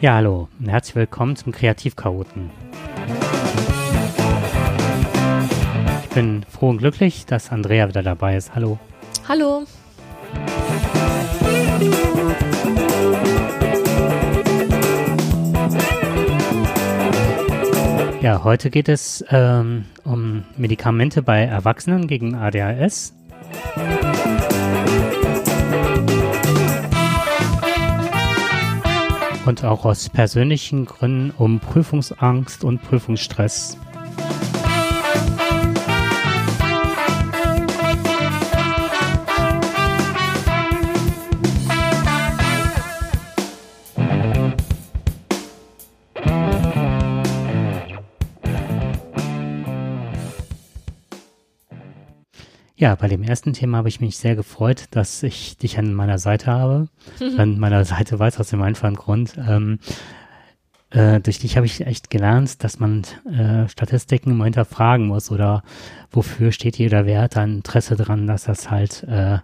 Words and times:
Ja, 0.00 0.14
hallo 0.14 0.46
und 0.60 0.68
herzlich 0.68 0.94
willkommen 0.94 1.34
zum 1.34 1.50
Kreativchaoten. 1.50 2.50
Ich 6.04 6.08
bin 6.10 6.46
froh 6.48 6.68
und 6.68 6.78
glücklich, 6.78 7.26
dass 7.26 7.50
Andrea 7.50 7.88
wieder 7.88 8.04
dabei 8.04 8.36
ist. 8.36 8.54
Hallo. 8.54 8.78
Hallo. 9.28 9.64
Ja, 18.20 18.44
heute 18.44 18.70
geht 18.70 18.88
es 18.88 19.24
ähm, 19.30 19.86
um 20.04 20.44
Medikamente 20.56 21.22
bei 21.22 21.42
Erwachsenen 21.42 22.06
gegen 22.06 22.36
ADHS. 22.36 23.14
Und 29.48 29.64
auch 29.64 29.86
aus 29.86 30.10
persönlichen 30.10 30.84
Gründen 30.84 31.30
um 31.38 31.58
Prüfungsangst 31.58 32.64
und 32.64 32.82
Prüfungsstress. 32.82 33.78
Ja, 52.78 52.94
bei 52.94 53.08
dem 53.08 53.24
ersten 53.24 53.54
Thema 53.54 53.78
habe 53.78 53.88
ich 53.88 54.00
mich 54.00 54.18
sehr 54.18 54.36
gefreut, 54.36 54.84
dass 54.92 55.24
ich 55.24 55.56
dich 55.56 55.80
an 55.80 55.92
meiner 55.94 56.18
Seite 56.18 56.46
habe. 56.46 56.88
An 57.36 57.58
meiner 57.58 57.84
Seite 57.84 58.16
weiß 58.16 58.38
aus 58.38 58.50
dem 58.50 58.62
einfachen 58.62 58.94
Grund. 58.94 59.34
Ähm, 59.36 59.80
äh, 60.90 61.18
durch 61.18 61.40
dich 61.40 61.56
habe 61.56 61.66
ich 61.66 61.80
echt 61.80 62.08
gelernt, 62.08 62.62
dass 62.62 62.78
man 62.78 63.02
äh, 63.26 63.68
Statistiken 63.68 64.30
immer 64.30 64.44
hinterfragen 64.44 65.08
muss 65.08 65.32
oder 65.32 65.64
wofür 66.12 66.52
steht 66.52 66.78
die 66.78 66.86
oder 66.86 67.04
wer 67.04 67.22
hat 67.22 67.34
da 67.34 67.42
ein 67.42 67.56
Interesse 67.56 67.96
dran, 67.96 68.28
dass 68.28 68.44
das 68.44 68.70
halt 68.70 69.02
äh, 69.08 69.38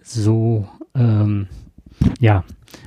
so, 0.00 0.68
ähm, 0.94 1.48
ja, 2.20 2.44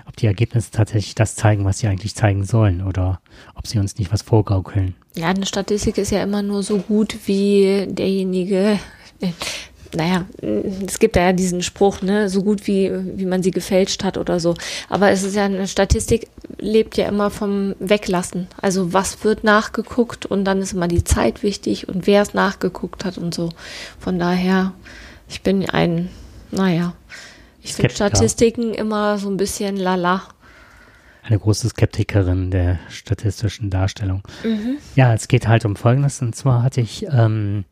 ob 0.08 0.16
die 0.16 0.26
Ergebnisse 0.26 0.72
tatsächlich 0.72 1.16
das 1.16 1.36
zeigen, 1.36 1.66
was 1.66 1.80
sie 1.80 1.88
eigentlich 1.88 2.16
zeigen 2.16 2.46
sollen 2.46 2.82
oder 2.82 3.20
ob 3.56 3.68
sie 3.68 3.78
uns 3.78 3.98
nicht 3.98 4.14
was 4.14 4.22
vorgaukeln. 4.22 4.96
Ja, 5.16 5.28
eine 5.28 5.46
Statistik 5.46 5.98
ist 5.98 6.12
ja 6.12 6.24
immer 6.24 6.42
nur 6.42 6.64
so 6.64 6.78
gut 6.78 7.18
wie 7.26 7.88
derjenige, 7.90 8.80
naja, 9.96 10.26
es 10.86 11.00
gibt 11.00 11.16
ja 11.16 11.34
diesen 11.34 11.62
Spruch, 11.62 12.02
ne, 12.02 12.30
so 12.30 12.44
gut 12.44 12.68
wie, 12.68 12.92
wie 13.18 13.26
man 13.26 13.44
sie 13.44 13.52
gefälscht 13.52 14.04
hat 14.04 14.18
oder 14.18 14.40
so. 14.40 14.56
Aber 14.90 15.12
es 15.12 15.24
ist 15.24 15.36
ja 15.36 15.46
eine 15.46 15.68
Statistik, 15.68 16.28
lebt 16.58 16.98
ja 16.98 17.08
immer 17.08 17.30
vom 17.30 17.76
Weglassen. 17.80 18.48
Also 18.62 18.94
was 18.94 19.24
wird 19.24 19.44
nachgeguckt 19.44 20.26
und 20.26 20.46
dann 20.46 20.62
ist 20.62 20.74
immer 20.74 20.88
die 20.88 21.04
Zeit 21.04 21.44
wichtig 21.44 21.90
und 21.90 22.08
wer 22.08 22.22
es 22.22 22.34
nachgeguckt 22.34 23.06
hat 23.06 23.18
und 23.18 23.34
so. 23.34 23.50
Von 24.00 24.20
daher, 24.20 24.74
ich 25.28 25.42
bin 25.42 25.70
ein, 25.70 26.10
naja, 26.52 26.94
ich 27.64 27.74
finde 27.74 27.94
Statistiken 27.94 28.74
immer 28.74 29.18
so 29.18 29.30
ein 29.30 29.38
bisschen 29.38 29.78
lala. 29.78 30.24
Eine 31.24 31.38
große 31.38 31.70
Skeptikerin 31.70 32.50
der 32.50 32.80
statistischen 32.90 33.70
Darstellung. 33.70 34.24
Mhm. 34.44 34.78
Ja, 34.96 35.14
es 35.14 35.28
geht 35.28 35.48
halt 35.48 35.66
um 35.66 35.76
Folgendes. 35.76 36.22
Und 36.22 36.36
zwar 36.36 36.64
hatte 36.64 36.82
ich 36.82 37.06
ähm, 37.12 37.66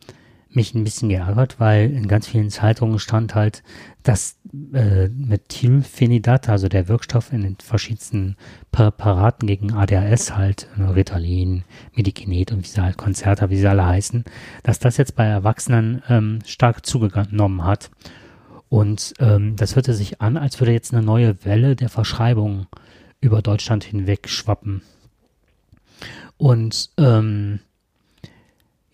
mich 0.52 0.74
ein 0.74 0.84
bisschen 0.84 1.10
geärgert, 1.10 1.60
weil 1.60 1.92
in 1.92 2.08
ganz 2.08 2.28
vielen 2.28 2.50
Zeitungen 2.50 2.98
stand 2.98 3.36
halt, 3.36 3.64
dass 4.02 4.38
äh, 4.74 5.08
Methylphenidat, 5.10 6.50
also 6.50 6.68
der 6.68 6.88
Wirkstoff 6.88 7.32
in 7.32 7.44
den 7.44 7.58
verschiedensten 7.58 8.36
Präparaten 8.72 9.48
gegen 9.48 9.74
ADHS 9.74 10.36
halt, 10.36 10.68
äh, 10.78 10.84
Ritalin, 10.84 11.64
Medikinet 11.96 12.52
und 12.52 12.64
wie 12.64 12.68
sie 12.68 12.82
halt 12.82 12.98
Konzerte, 12.98 13.50
wie 13.50 13.58
sie 13.58 13.68
alle 13.68 13.86
heißen, 13.86 14.24
dass 14.64 14.80
das 14.80 14.98
jetzt 14.98 15.16
bei 15.16 15.26
Erwachsenen 15.26 16.02
ähm, 16.10 16.40
stark 16.46 16.86
zugenommen 16.86 17.64
hat. 17.64 17.92
Und 18.70 19.14
ähm, 19.20 19.56
das 19.56 19.76
hörte 19.76 19.94
sich 19.94 20.22
an, 20.22 20.38
als 20.38 20.60
würde 20.60 20.72
jetzt 20.72 20.94
eine 20.94 21.04
neue 21.04 21.44
Welle 21.46 21.76
der 21.76 21.90
Verschreibung 21.90 22.68
über 23.22 23.42
Deutschland 23.42 23.84
hinweg 23.84 24.30
schwappen. 24.30 24.82
Und 26.38 26.92
ähm, 26.98 27.60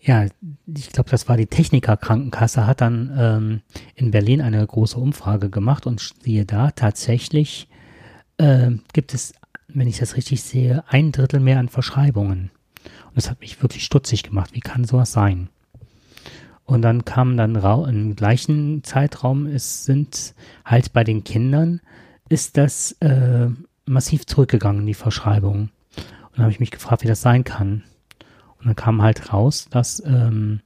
ja, 0.06 0.26
ich 0.66 0.90
glaube, 0.90 1.10
das 1.10 1.28
war 1.28 1.36
die 1.36 1.48
Techniker 1.48 1.96
Krankenkasse, 1.96 2.66
hat 2.66 2.80
dann 2.80 3.12
ähm, 3.18 3.60
in 3.96 4.12
Berlin 4.12 4.40
eine 4.40 4.64
große 4.64 4.98
Umfrage 4.98 5.50
gemacht 5.50 5.84
und 5.84 6.14
siehe 6.22 6.44
da, 6.44 6.70
tatsächlich 6.70 7.68
äh, 8.38 8.70
gibt 8.92 9.14
es, 9.14 9.34
wenn 9.66 9.88
ich 9.88 9.98
das 9.98 10.16
richtig 10.16 10.42
sehe, 10.44 10.84
ein 10.86 11.10
Drittel 11.10 11.40
mehr 11.40 11.58
an 11.58 11.68
Verschreibungen. 11.68 12.52
Und 12.84 13.16
das 13.16 13.30
hat 13.30 13.40
mich 13.40 13.60
wirklich 13.60 13.84
stutzig 13.84 14.22
gemacht. 14.22 14.50
Wie 14.52 14.60
kann 14.60 14.84
sowas 14.84 15.10
sein? 15.10 15.48
Und 16.64 16.82
dann 16.82 17.04
kam 17.04 17.36
dann 17.36 17.56
im 17.56 18.14
gleichen 18.14 18.84
Zeitraum, 18.84 19.46
es 19.46 19.84
sind 19.84 20.34
halt 20.64 20.92
bei 20.92 21.02
den 21.02 21.24
Kindern, 21.24 21.80
ist 22.28 22.56
das 22.56 22.92
äh, 23.00 23.48
massiv 23.86 24.26
zurückgegangen, 24.26 24.86
die 24.86 24.94
Verschreibungen. 24.94 25.72
Und 25.96 26.38
da 26.38 26.42
habe 26.42 26.52
ich 26.52 26.60
mich 26.60 26.70
gefragt, 26.70 27.02
wie 27.02 27.08
das 27.08 27.22
sein 27.22 27.42
kann. 27.42 27.82
Und 28.66 28.70
dann 28.70 28.84
kam 28.84 29.00
halt 29.00 29.32
raus, 29.32 29.68
dass, 29.70 30.02
ähm, 30.04 30.60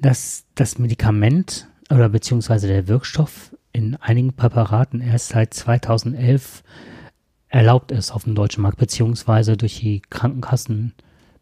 dass 0.00 0.46
das 0.56 0.80
Medikament 0.80 1.68
oder 1.90 2.08
beziehungsweise 2.08 2.66
der 2.66 2.88
Wirkstoff 2.88 3.54
in 3.72 3.94
einigen 3.94 4.32
Präparaten 4.32 5.00
erst 5.00 5.28
seit 5.28 5.54
2011 5.54 6.64
erlaubt 7.50 7.92
ist 7.92 8.10
auf 8.10 8.24
dem 8.24 8.34
deutschen 8.34 8.62
Markt, 8.62 8.78
beziehungsweise 8.78 9.56
durch 9.56 9.78
die 9.78 10.02
Krankenkassen 10.10 10.92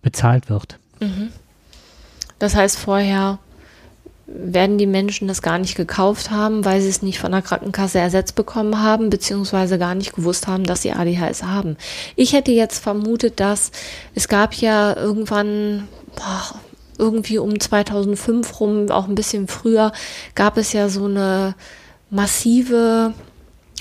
bezahlt 0.03 0.51
wird. 0.51 0.79
Mhm. 1.01 1.31
Das 2.39 2.55
heißt, 2.55 2.79
vorher 2.79 3.39
werden 4.31 4.77
die 4.77 4.87
Menschen 4.87 5.27
das 5.27 5.41
gar 5.41 5.59
nicht 5.59 5.75
gekauft 5.75 6.31
haben, 6.31 6.65
weil 6.65 6.83
sie 6.83 6.89
es 6.89 7.01
nicht 7.01 7.19
von 7.19 7.33
der 7.33 7.41
Krankenkasse 7.41 7.99
ersetzt 7.99 8.35
bekommen 8.35 8.81
haben, 8.83 9.09
beziehungsweise 9.09 9.79
gar 9.79 9.95
nicht 9.95 10.15
gewusst 10.15 10.47
haben, 10.47 10.65
dass 10.65 10.83
sie 10.83 10.93
ADHS 10.93 11.45
haben. 11.45 11.79
Ich 12.15 12.35
hätte 12.35 12.53
jetzt 12.53 12.79
vermutet, 12.79 13.41
dass 13.41 13.73
es 14.15 14.29
gab 14.29 14.55
ja 14.55 14.95
irgendwann, 14.95 15.89
boah, 16.15 16.61
irgendwie 16.99 17.39
um 17.39 17.59
2005 17.59 18.61
rum, 18.61 18.91
auch 18.91 19.09
ein 19.09 19.15
bisschen 19.15 19.49
früher, 19.49 19.93
gab 20.35 20.59
es 20.59 20.75
ja 20.75 20.91
so 20.91 21.07
eine 21.07 21.55
massive 22.11 23.15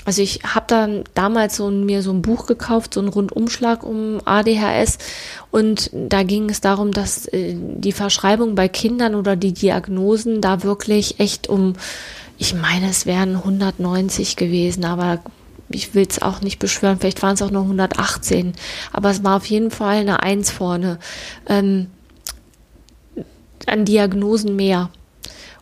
also 0.08 0.22
ich 0.22 0.40
habe 0.42 0.64
dann 0.68 1.04
damals 1.12 1.56
so 1.56 1.70
mir 1.70 2.02
so 2.02 2.10
ein 2.12 2.22
Buch 2.22 2.46
gekauft, 2.46 2.94
so 2.94 3.00
einen 3.00 3.10
Rundumschlag 3.10 3.82
um 3.82 4.22
ADHS 4.24 4.96
und 5.50 5.90
da 5.92 6.22
ging 6.22 6.48
es 6.48 6.62
darum, 6.62 6.92
dass 6.92 7.26
äh, 7.26 7.54
die 7.54 7.92
Verschreibung 7.92 8.54
bei 8.54 8.68
Kindern 8.68 9.14
oder 9.14 9.36
die 9.36 9.52
Diagnosen 9.52 10.40
da 10.40 10.62
wirklich 10.62 11.20
echt 11.20 11.50
um, 11.50 11.74
ich 12.38 12.54
meine, 12.54 12.88
es 12.88 13.04
wären 13.04 13.36
190 13.36 14.36
gewesen, 14.36 14.86
aber 14.86 15.20
ich 15.68 15.94
will 15.94 16.06
es 16.08 16.22
auch 16.22 16.40
nicht 16.40 16.58
beschwören, 16.58 16.98
vielleicht 16.98 17.20
waren 17.20 17.34
es 17.34 17.42
auch 17.42 17.50
nur 17.50 17.64
118, 17.64 18.54
aber 18.94 19.10
es 19.10 19.22
war 19.22 19.36
auf 19.36 19.44
jeden 19.44 19.70
Fall 19.70 19.96
eine 19.96 20.22
Eins 20.22 20.50
vorne. 20.50 21.00
Ähm, 21.46 21.88
an 23.66 23.84
Diagnosen 23.84 24.56
mehr. 24.56 24.88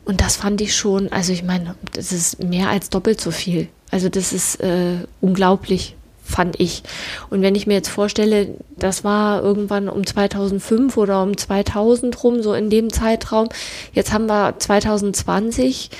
Und 0.04 0.20
das 0.20 0.36
fand 0.36 0.60
ich 0.60 0.76
schon, 0.76 1.10
also 1.10 1.32
ich 1.32 1.42
meine, 1.42 1.74
das 1.94 2.12
ist 2.12 2.44
mehr 2.44 2.68
als 2.68 2.90
doppelt 2.90 3.20
so 3.20 3.32
viel. 3.32 3.66
Also 3.90 4.08
das 4.08 4.32
ist 4.32 4.60
äh, 4.60 4.98
unglaublich, 5.20 5.96
fand 6.22 6.58
ich. 6.60 6.82
Und 7.30 7.42
wenn 7.42 7.54
ich 7.54 7.66
mir 7.66 7.74
jetzt 7.74 7.88
vorstelle, 7.88 8.54
das 8.76 9.04
war 9.04 9.42
irgendwann 9.42 9.88
um 9.88 10.06
2005 10.06 10.96
oder 10.96 11.22
um 11.22 11.36
2000 11.36 12.22
rum, 12.24 12.42
so 12.42 12.54
in 12.54 12.70
dem 12.70 12.92
Zeitraum. 12.92 13.48
Jetzt 13.92 14.12
haben 14.12 14.26
wir 14.26 14.54
2020 14.58 15.90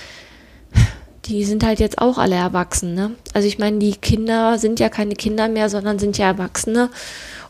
die 1.29 1.45
sind 1.45 1.65
halt 1.65 1.81
jetzt 1.81 1.99
auch 1.99 2.19
alle 2.19 2.37
erwachsen. 2.37 2.95
Ne? 2.95 3.13
Also 3.35 3.49
ich 3.49 3.59
meine, 3.59 3.79
die 3.79 3.97
Kinder 3.97 4.59
sind 4.59 4.81
ja 4.81 4.89
keine 4.89 5.15
Kinder 5.15 5.49
mehr, 5.49 5.69
sondern 5.69 5.99
sind 5.99 6.19
ja 6.19 6.27
Erwachsene. 6.27 6.91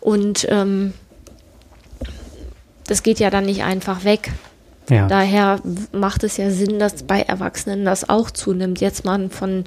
Und 0.00 0.46
ähm, 0.50 0.94
das 2.86 3.02
geht 3.02 3.20
ja 3.20 3.30
dann 3.30 3.44
nicht 3.44 3.64
einfach 3.64 4.04
weg. 4.04 4.32
Ja. 4.88 5.08
Daher 5.08 5.60
macht 5.92 6.24
es 6.24 6.36
ja 6.36 6.50
Sinn, 6.50 6.78
dass 6.78 7.02
bei 7.02 7.22
Erwachsenen 7.22 7.84
das 7.84 8.08
auch 8.08 8.30
zunimmt. 8.30 8.80
Jetzt 8.80 9.04
mal 9.04 9.28
von 9.30 9.64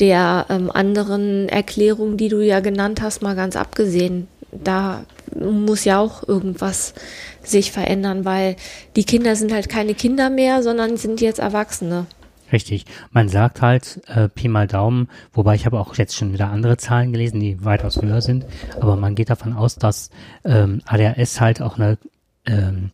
der 0.00 0.46
ähm, 0.48 0.70
anderen 0.70 1.48
Erklärung, 1.48 2.16
die 2.16 2.28
du 2.28 2.40
ja 2.40 2.60
genannt 2.60 3.02
hast, 3.02 3.22
mal 3.22 3.36
ganz 3.36 3.56
abgesehen. 3.56 4.28
Da 4.52 5.04
muss 5.38 5.84
ja 5.84 5.98
auch 5.98 6.26
irgendwas 6.26 6.94
sich 7.42 7.72
verändern, 7.72 8.24
weil 8.24 8.56
die 8.96 9.04
Kinder 9.04 9.36
sind 9.36 9.52
halt 9.52 9.68
keine 9.68 9.94
Kinder 9.94 10.30
mehr, 10.30 10.62
sondern 10.62 10.96
sind 10.96 11.20
jetzt 11.20 11.40
Erwachsene. 11.40 12.06
Richtig. 12.52 12.84
Man 13.10 13.28
sagt 13.28 13.62
halt 13.62 14.00
äh, 14.06 14.28
Pi 14.28 14.48
mal 14.48 14.66
Daumen, 14.66 15.08
wobei 15.32 15.54
ich 15.54 15.66
habe 15.66 15.80
auch 15.80 15.96
jetzt 15.96 16.14
schon 16.14 16.32
wieder 16.32 16.50
andere 16.50 16.76
Zahlen 16.76 17.12
gelesen, 17.12 17.40
die 17.40 17.64
weitaus 17.64 18.00
höher 18.00 18.20
sind, 18.20 18.46
aber 18.80 18.96
man 18.96 19.14
geht 19.14 19.30
davon 19.30 19.54
aus, 19.54 19.76
dass 19.76 20.10
ähm, 20.44 20.80
ADHS 20.86 21.40
halt 21.40 21.60
auch 21.60 21.78
eine 21.78 21.98
ähm, 22.46 22.92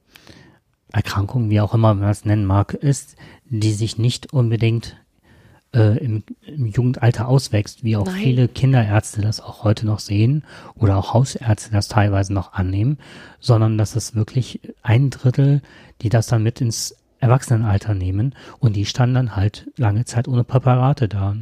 Erkrankung, 0.92 1.50
wie 1.50 1.60
auch 1.60 1.74
immer 1.74 1.94
man 1.94 2.08
es 2.10 2.24
nennen 2.24 2.44
mag, 2.44 2.74
ist, 2.74 3.16
die 3.48 3.72
sich 3.72 3.98
nicht 3.98 4.32
unbedingt 4.32 4.96
äh, 5.74 5.98
im, 5.98 6.22
im 6.46 6.66
Jugendalter 6.66 7.28
auswächst, 7.28 7.84
wie 7.84 7.96
auch 7.96 8.06
Nein. 8.06 8.16
viele 8.16 8.48
Kinderärzte 8.48 9.20
das 9.20 9.40
auch 9.40 9.62
heute 9.64 9.86
noch 9.86 10.00
sehen 10.00 10.44
oder 10.74 10.96
auch 10.96 11.14
Hausärzte 11.14 11.70
das 11.70 11.88
teilweise 11.88 12.32
noch 12.32 12.52
annehmen, 12.52 12.98
sondern 13.38 13.78
dass 13.78 13.96
es 13.96 14.14
wirklich 14.14 14.60
ein 14.82 15.10
Drittel, 15.10 15.62
die 16.02 16.08
das 16.08 16.26
dann 16.26 16.42
mit 16.42 16.60
ins 16.60 16.96
Erwachsenenalter 17.20 17.94
nehmen 17.94 18.34
und 18.58 18.74
die 18.76 18.86
standen 18.86 19.14
dann 19.14 19.36
halt 19.36 19.70
lange 19.76 20.04
Zeit 20.06 20.26
ohne 20.26 20.42
Präparate 20.42 21.06
da. 21.06 21.36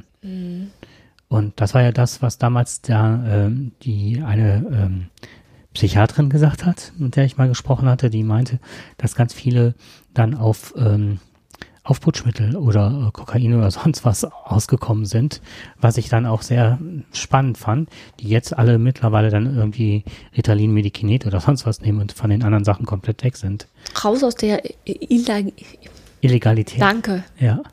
Und 1.29 1.53
das 1.61 1.75
war 1.75 1.83
ja 1.83 1.93
das, 1.93 2.21
was 2.21 2.39
damals 2.39 2.81
da 2.83 3.25
ähm, 3.27 3.73
die 3.83 4.23
eine 4.25 4.67
ähm, 4.73 5.07
Psychiaterin 5.75 6.31
gesagt 6.31 6.65
hat, 6.65 6.93
mit 6.97 7.17
der 7.17 7.25
ich 7.25 7.37
mal 7.37 7.49
gesprochen 7.49 7.89
hatte, 7.89 8.11
die 8.11 8.23
meinte, 8.23 8.59
dass 8.97 9.15
ganz 9.15 9.35
viele 9.35 9.75
dann 10.15 10.35
auf 10.35 10.75
ähm, 10.77 11.21
Aufputschmittel 11.89 12.55
oder 12.57 13.07
äh, 13.07 13.11
Kokain 13.13 13.55
oder 13.55 13.71
sonst 13.71 14.05
was 14.05 14.25
ausgekommen 14.25 15.07
sind, 15.07 15.41
was 15.81 15.97
ich 15.97 16.09
dann 16.09 16.27
auch 16.27 16.43
sehr 16.43 16.79
spannend 17.13 17.59
fand, 17.59 17.89
die 18.21 18.29
jetzt 18.29 18.57
alle 18.57 18.79
mittlerweile 18.79 19.31
dann 19.31 19.57
irgendwie 19.57 20.05
Ritalin, 20.37 20.73
Medikinet 20.73 21.27
oder 21.27 21.41
sonst 21.41 21.67
was 21.67 21.81
nehmen 21.81 22.01
und 22.01 22.13
von 22.13 22.31
den 22.31 22.43
anderen 22.43 22.65
Sachen 22.65 22.85
komplett 22.85 23.25
weg 23.25 23.37
sind. 23.37 23.69
Raus 24.05 24.23
aus 24.23 24.35
der 24.35 24.63
Illeg 24.85 25.55
Illegalität. 26.21 26.81
Danke. 26.81 27.25
Ja. 27.39 27.63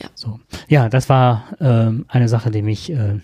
Ja. 0.00 0.10
So. 0.14 0.38
Ja, 0.68 0.88
das 0.88 1.08
war 1.08 1.44
ähm, 1.60 2.04
eine 2.06 2.28
Sache, 2.28 2.52
die 2.52 2.62
mich 2.62 2.92
äh, 2.92 3.18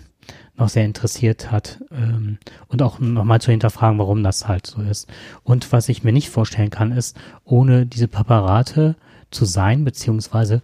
noch 0.56 0.68
sehr 0.68 0.84
interessiert 0.84 1.50
hat 1.50 1.82
ähm, 1.90 2.38
und 2.68 2.82
auch 2.82 3.00
nochmal 3.00 3.40
zu 3.40 3.50
hinterfragen, 3.50 3.98
warum 3.98 4.22
das 4.22 4.46
halt 4.46 4.66
so 4.66 4.82
ist. 4.82 5.08
Und 5.42 5.72
was 5.72 5.88
ich 5.88 6.04
mir 6.04 6.12
nicht 6.12 6.30
vorstellen 6.30 6.70
kann, 6.70 6.92
ist, 6.92 7.16
ohne 7.44 7.86
diese 7.86 8.08
Präparate 8.08 8.96
zu 9.30 9.44
sein, 9.44 9.84
beziehungsweise 9.84 10.62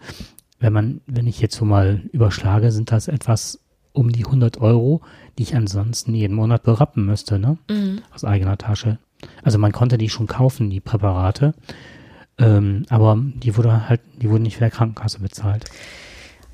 wenn 0.61 0.73
man, 0.73 1.01
wenn 1.07 1.27
ich 1.27 1.41
jetzt 1.41 1.57
so 1.57 1.65
mal 1.65 2.03
überschlage, 2.13 2.71
sind 2.71 2.93
das 2.93 3.09
etwas 3.09 3.61
um 3.93 4.13
die 4.13 4.25
100 4.25 4.59
Euro, 4.61 5.01
die 5.37 5.43
ich 5.43 5.57
ansonsten 5.57 6.15
jeden 6.15 6.37
Monat 6.37 6.63
berappen 6.63 7.07
müsste, 7.07 7.39
ne? 7.39 7.59
Aus 8.15 8.25
eigener 8.25 8.57
Tasche. 8.59 8.99
Also 9.43 9.59
man 9.59 9.73
konnte 9.73 9.99
die 9.99 10.09
schon 10.09 10.27
kaufen, 10.27 10.71
die 10.71 10.81
Präparate, 10.81 11.55
ähm, 12.39 12.85
aber 12.89 13.19
die 13.19 13.57
wurde 13.57 13.89
halt, 13.89 14.01
die 14.21 14.31
wurden 14.31 14.45
nicht 14.45 14.57
von 14.57 14.65
der 14.65 14.71
Krankenkasse 14.71 15.21
bezahlt. 15.21 15.65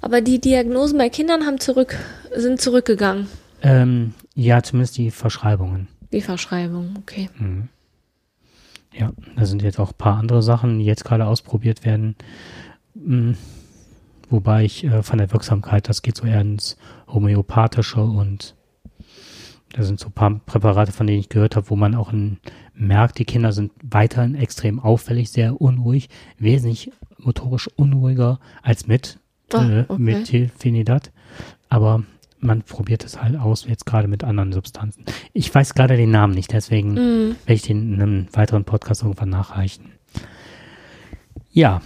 Aber 0.00 0.20
die 0.20 0.40
Diagnosen 0.40 0.98
bei 0.98 1.08
Kindern 1.08 1.46
haben 1.46 1.58
zurück, 1.58 1.96
sind 2.34 2.60
zurückgegangen. 2.60 3.28
Ähm, 3.62 4.14
ja, 4.34 4.62
zumindest 4.62 4.98
die 4.98 5.10
Verschreibungen. 5.10 5.88
Die 6.12 6.20
Verschreibung, 6.20 6.94
okay. 6.98 7.28
Ja, 8.92 9.12
da 9.36 9.44
sind 9.44 9.62
jetzt 9.62 9.80
auch 9.80 9.90
ein 9.90 9.98
paar 9.98 10.18
andere 10.18 10.42
Sachen, 10.42 10.78
die 10.78 10.84
jetzt 10.84 11.04
gerade 11.04 11.26
ausprobiert 11.26 11.84
werden. 11.84 12.14
Mm, 12.94 13.32
Wobei 14.28 14.64
ich 14.64 14.84
äh, 14.84 15.02
von 15.02 15.18
der 15.18 15.32
Wirksamkeit, 15.32 15.88
das 15.88 16.02
geht 16.02 16.16
so 16.16 16.26
eher 16.26 16.40
ins 16.40 16.76
Homöopathische 17.06 18.02
und 18.02 18.54
da 19.72 19.82
sind 19.82 20.00
so 20.00 20.06
ein 20.06 20.12
paar 20.12 20.40
Präparate, 20.46 20.92
von 20.92 21.06
denen 21.06 21.20
ich 21.20 21.28
gehört 21.28 21.54
habe, 21.54 21.70
wo 21.70 21.76
man 21.76 21.94
auch 21.94 22.12
in, 22.12 22.38
merkt, 22.74 23.18
die 23.18 23.24
Kinder 23.24 23.52
sind 23.52 23.72
weiterhin 23.82 24.34
extrem 24.34 24.80
auffällig, 24.80 25.30
sehr 25.30 25.60
unruhig, 25.60 26.08
wesentlich 26.38 26.92
motorisch 27.18 27.68
unruhiger 27.76 28.40
als 28.62 28.86
mit, 28.86 29.18
Ah, 29.52 29.84
okay. 29.88 30.02
mit 30.02 30.24
Tilfenidat. 30.26 31.10
Aber 31.68 32.02
man 32.38 32.62
probiert 32.62 33.04
es 33.04 33.20
halt 33.20 33.36
aus, 33.36 33.64
jetzt 33.66 33.86
gerade 33.86 34.08
mit 34.08 34.22
anderen 34.24 34.52
Substanzen. 34.52 35.04
Ich 35.32 35.52
weiß 35.54 35.74
gerade 35.74 35.96
den 35.96 36.10
Namen 36.10 36.34
nicht, 36.34 36.52
deswegen 36.52 36.94
Mhm. 36.94 37.36
werde 37.44 37.54
ich 37.54 37.62
den 37.62 37.94
in 37.94 38.02
einem 38.02 38.26
weiteren 38.32 38.64
Podcast 38.64 39.02
irgendwann 39.02 39.30
nachreichen. 39.30 39.92
Ja, 41.50 41.80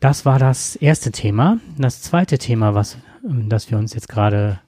das 0.00 0.24
war 0.24 0.38
das 0.38 0.76
erste 0.76 1.12
Thema. 1.12 1.58
Das 1.78 2.02
zweite 2.02 2.38
Thema, 2.38 2.74
was, 2.74 2.96
das 3.22 3.70
wir 3.70 3.78
uns 3.78 3.94
jetzt 3.94 4.08
gerade 4.08 4.58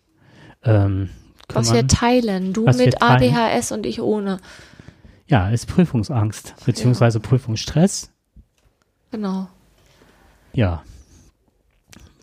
ähm, 0.64 1.10
Was 1.52 1.68
wir 1.72 1.80
kümmern, 1.80 1.88
teilen. 1.88 2.52
Du 2.52 2.64
mit 2.66 2.94
teilen. 3.00 3.34
ADHS 3.34 3.72
und 3.72 3.86
ich 3.86 4.00
ohne. 4.00 4.38
ja, 5.26 5.48
ist 5.50 5.66
Prüfungsangst, 5.66 6.54
beziehungsweise 6.66 7.20
Prüfungsstress. 7.20 8.10
Genau. 9.10 9.48
Ja. 10.52 10.82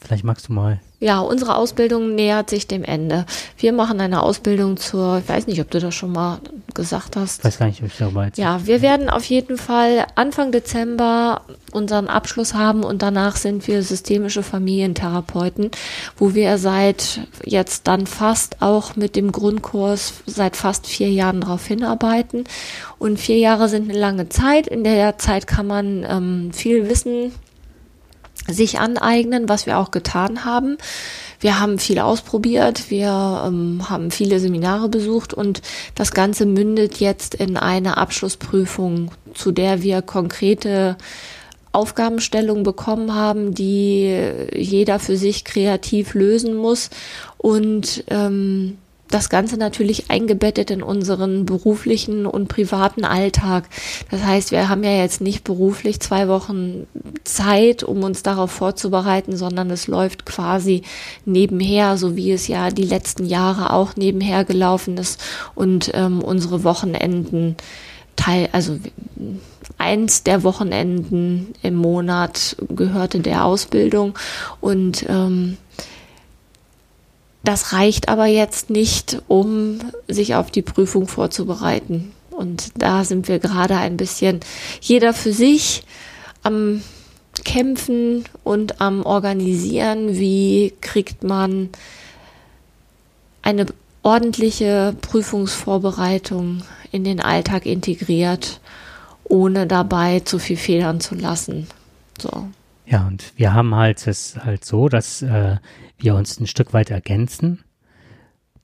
Vielleicht 0.03 0.24
magst 0.24 0.50
du 0.50 0.53
mal. 0.53 0.80
Ja, 1.00 1.19
unsere 1.19 1.56
Ausbildung 1.56 2.15
nähert 2.15 2.50
sich 2.50 2.68
dem 2.68 2.83
Ende. 2.83 3.25
Wir 3.57 3.71
machen 3.71 4.01
eine 4.01 4.21
Ausbildung 4.21 4.77
zur, 4.77 5.19
ich 5.19 5.30
weiß 5.30 5.48
nicht, 5.48 5.62
ob 5.62 5.69
du 5.71 5.80
das 5.80 5.95
schon 5.95 6.12
mal 6.12 6.39
gesagt 6.74 7.15
hast. 7.15 7.39
Ich 7.39 7.45
weiß 7.45 7.59
gar 7.59 7.68
nicht, 7.68 7.81
ob 7.81 7.88
ich 7.88 7.98
darüber 7.98 8.25
jetzt. 8.25 8.38
Ja, 8.38 8.65
wir 8.65 8.81
werden 8.81 9.09
auf 9.09 9.24
jeden 9.25 9.57
Fall 9.57 10.06
Anfang 10.15 10.51
Dezember 10.51 11.42
unseren 11.71 12.07
Abschluss 12.07 12.53
haben 12.53 12.83
und 12.83 13.01
danach 13.01 13.36
sind 13.36 13.68
wir 13.68 13.83
systemische 13.83 14.44
Familientherapeuten, 14.44 15.71
wo 16.18 16.33
wir 16.33 16.57
seit 16.57 17.21
jetzt 17.45 17.88
dann 17.88 18.07
fast 18.07 18.62
auch 18.62 18.95
mit 18.95 19.15
dem 19.15 19.31
Grundkurs 19.31 20.13
seit 20.25 20.56
fast 20.56 20.88
vier 20.88 21.12
Jahren 21.12 21.42
darauf 21.42 21.65
hinarbeiten. 21.65 22.44
Und 23.00 23.19
vier 23.19 23.38
Jahre 23.38 23.69
sind 23.69 23.89
eine 23.89 24.00
lange 24.00 24.30
Zeit. 24.30 24.68
In 24.68 24.83
der 24.83 25.18
Zeit 25.18 25.48
kann 25.48 25.68
man 25.68 26.06
ähm, 26.07 26.53
viel 26.53 26.89
Wissen 26.89 27.31
sich 28.47 28.79
aneignen, 28.79 29.49
was 29.49 29.65
wir 29.65 29.77
auch 29.77 29.91
getan 29.91 30.45
haben. 30.45 30.77
Wir 31.39 31.59
haben 31.59 31.79
viel 31.79 31.99
ausprobiert, 31.99 32.89
wir 32.89 33.43
ähm, 33.47 33.89
haben 33.89 34.11
viele 34.11 34.39
Seminare 34.39 34.89
besucht 34.89 35.33
und 35.33 35.61
das 35.95 36.11
Ganze 36.11 36.45
mündet 36.45 36.99
jetzt 36.99 37.35
in 37.35 37.57
eine 37.57 37.97
Abschlussprüfung, 37.97 39.11
zu 39.33 39.51
der 39.51 39.81
wir 39.81 40.01
konkrete 40.01 40.97
Aufgabenstellungen 41.71 42.63
bekommen 42.63 43.15
haben, 43.15 43.53
die 43.53 44.13
jeder 44.53 44.99
für 44.99 45.17
sich 45.17 45.45
kreativ 45.45 46.13
lösen 46.13 46.55
muss 46.55 46.89
und 47.38 48.03
ähm, 48.09 48.77
das 49.13 49.30
Ganze 49.30 49.58
natürlich 49.58 50.10
eingebettet 50.10 50.72
in 50.72 50.81
unseren 50.81 51.46
beruflichen 51.46 52.25
und 52.25 52.48
privaten 52.48 53.06
Alltag. 53.06 53.66
Das 54.10 54.24
heißt, 54.24 54.52
wir 54.52 54.69
haben 54.69 54.84
ja 54.84 54.96
jetzt 54.96 55.22
nicht 55.22 55.44
beruflich 55.44 56.00
zwei 56.00 56.28
Wochen 56.28 56.88
Zeit, 57.24 57.84
um 57.84 58.04
uns 58.04 58.24
darauf 58.24 58.52
vorzubereiten, 58.52 59.38
sondern 59.38 59.69
es 59.69 59.88
läuft 59.88 60.25
quasi 60.25 60.84
nebenher, 61.25 61.98
so 61.98 62.16
wie 62.16 62.31
es 62.31 62.48
ja 62.48 62.69
die 62.69 62.84
letzten 62.84 63.25
Jahre 63.25 63.74
auch 63.74 63.96
nebenher 63.96 64.46
gelaufen 64.46 64.98
ist 64.98 65.22
und 65.56 65.92
ähm, 65.94 66.24
unsere 66.24 66.63
Wochenenden 66.63 67.56
Teil, 68.16 68.50
also 68.52 68.78
eins 69.78 70.24
der 70.24 70.44
Wochenenden 70.44 71.54
im 71.63 71.75
Monat 71.75 72.56
gehörte 72.70 73.20
der 73.20 73.46
Ausbildung 73.46 74.18
und 74.60 75.06
ähm, 75.10 75.58
das 77.43 77.74
reicht 77.74 78.10
aber 78.10 78.25
jetzt 78.25 78.69
nicht, 78.69 79.21
um 79.27 79.79
sich 80.07 80.36
auf 80.36 80.51
die 80.51 80.62
Prüfung 80.62 81.07
vorzubereiten. 81.07 82.12
Und 82.29 82.71
da 82.75 83.03
sind 83.03 83.27
wir 83.27 83.39
gerade 83.39 83.77
ein 83.77 83.98
bisschen 83.98 84.39
jeder 84.79 85.13
für 85.13 85.33
sich 85.33 85.83
am 86.43 86.81
Kämpfen 87.43 88.25
und 88.43 88.81
am 88.81 89.03
Organisieren. 89.03 90.17
Wie 90.17 90.74
kriegt 90.81 91.24
man 91.24 91.69
eine 93.41 93.65
ordentliche 94.03 94.95
Prüfungsvorbereitung 95.01 96.63
in 96.91 97.03
den 97.03 97.19
Alltag 97.19 97.65
integriert, 97.65 98.60
ohne 99.24 99.65
dabei 99.65 100.19
zu 100.21 100.39
viel 100.39 100.57
federn 100.57 101.00
zu 101.00 101.15
lassen? 101.15 101.67
So. 102.19 102.48
Ja, 102.86 103.07
und 103.07 103.24
wir 103.38 103.53
haben 103.53 103.74
halt 103.75 104.05
es 104.05 104.36
halt 104.43 104.65
so, 104.65 104.89
dass 104.89 105.21
äh, 105.21 105.57
wir 106.01 106.15
uns 106.15 106.39
ein 106.39 106.48
Stück 106.48 106.74
weit 106.74 106.89
ergänzen. 106.89 107.63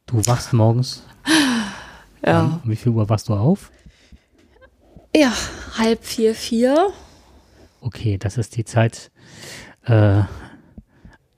Du 0.05 0.25
wachst 0.25 0.53
morgens. 0.53 1.03
Ja. 2.25 2.59
Um 2.63 2.71
wie 2.71 2.75
viel 2.75 2.91
Uhr 2.91 3.07
wachst 3.09 3.29
du 3.29 3.35
auf? 3.35 3.71
Ja, 5.15 5.31
halb 5.77 6.03
vier, 6.03 6.33
vier. 6.35 6.89
Okay, 7.79 8.17
das 8.17 8.37
ist 8.37 8.57
die 8.57 8.65
Zeit, 8.65 9.11
äh, 9.85 10.23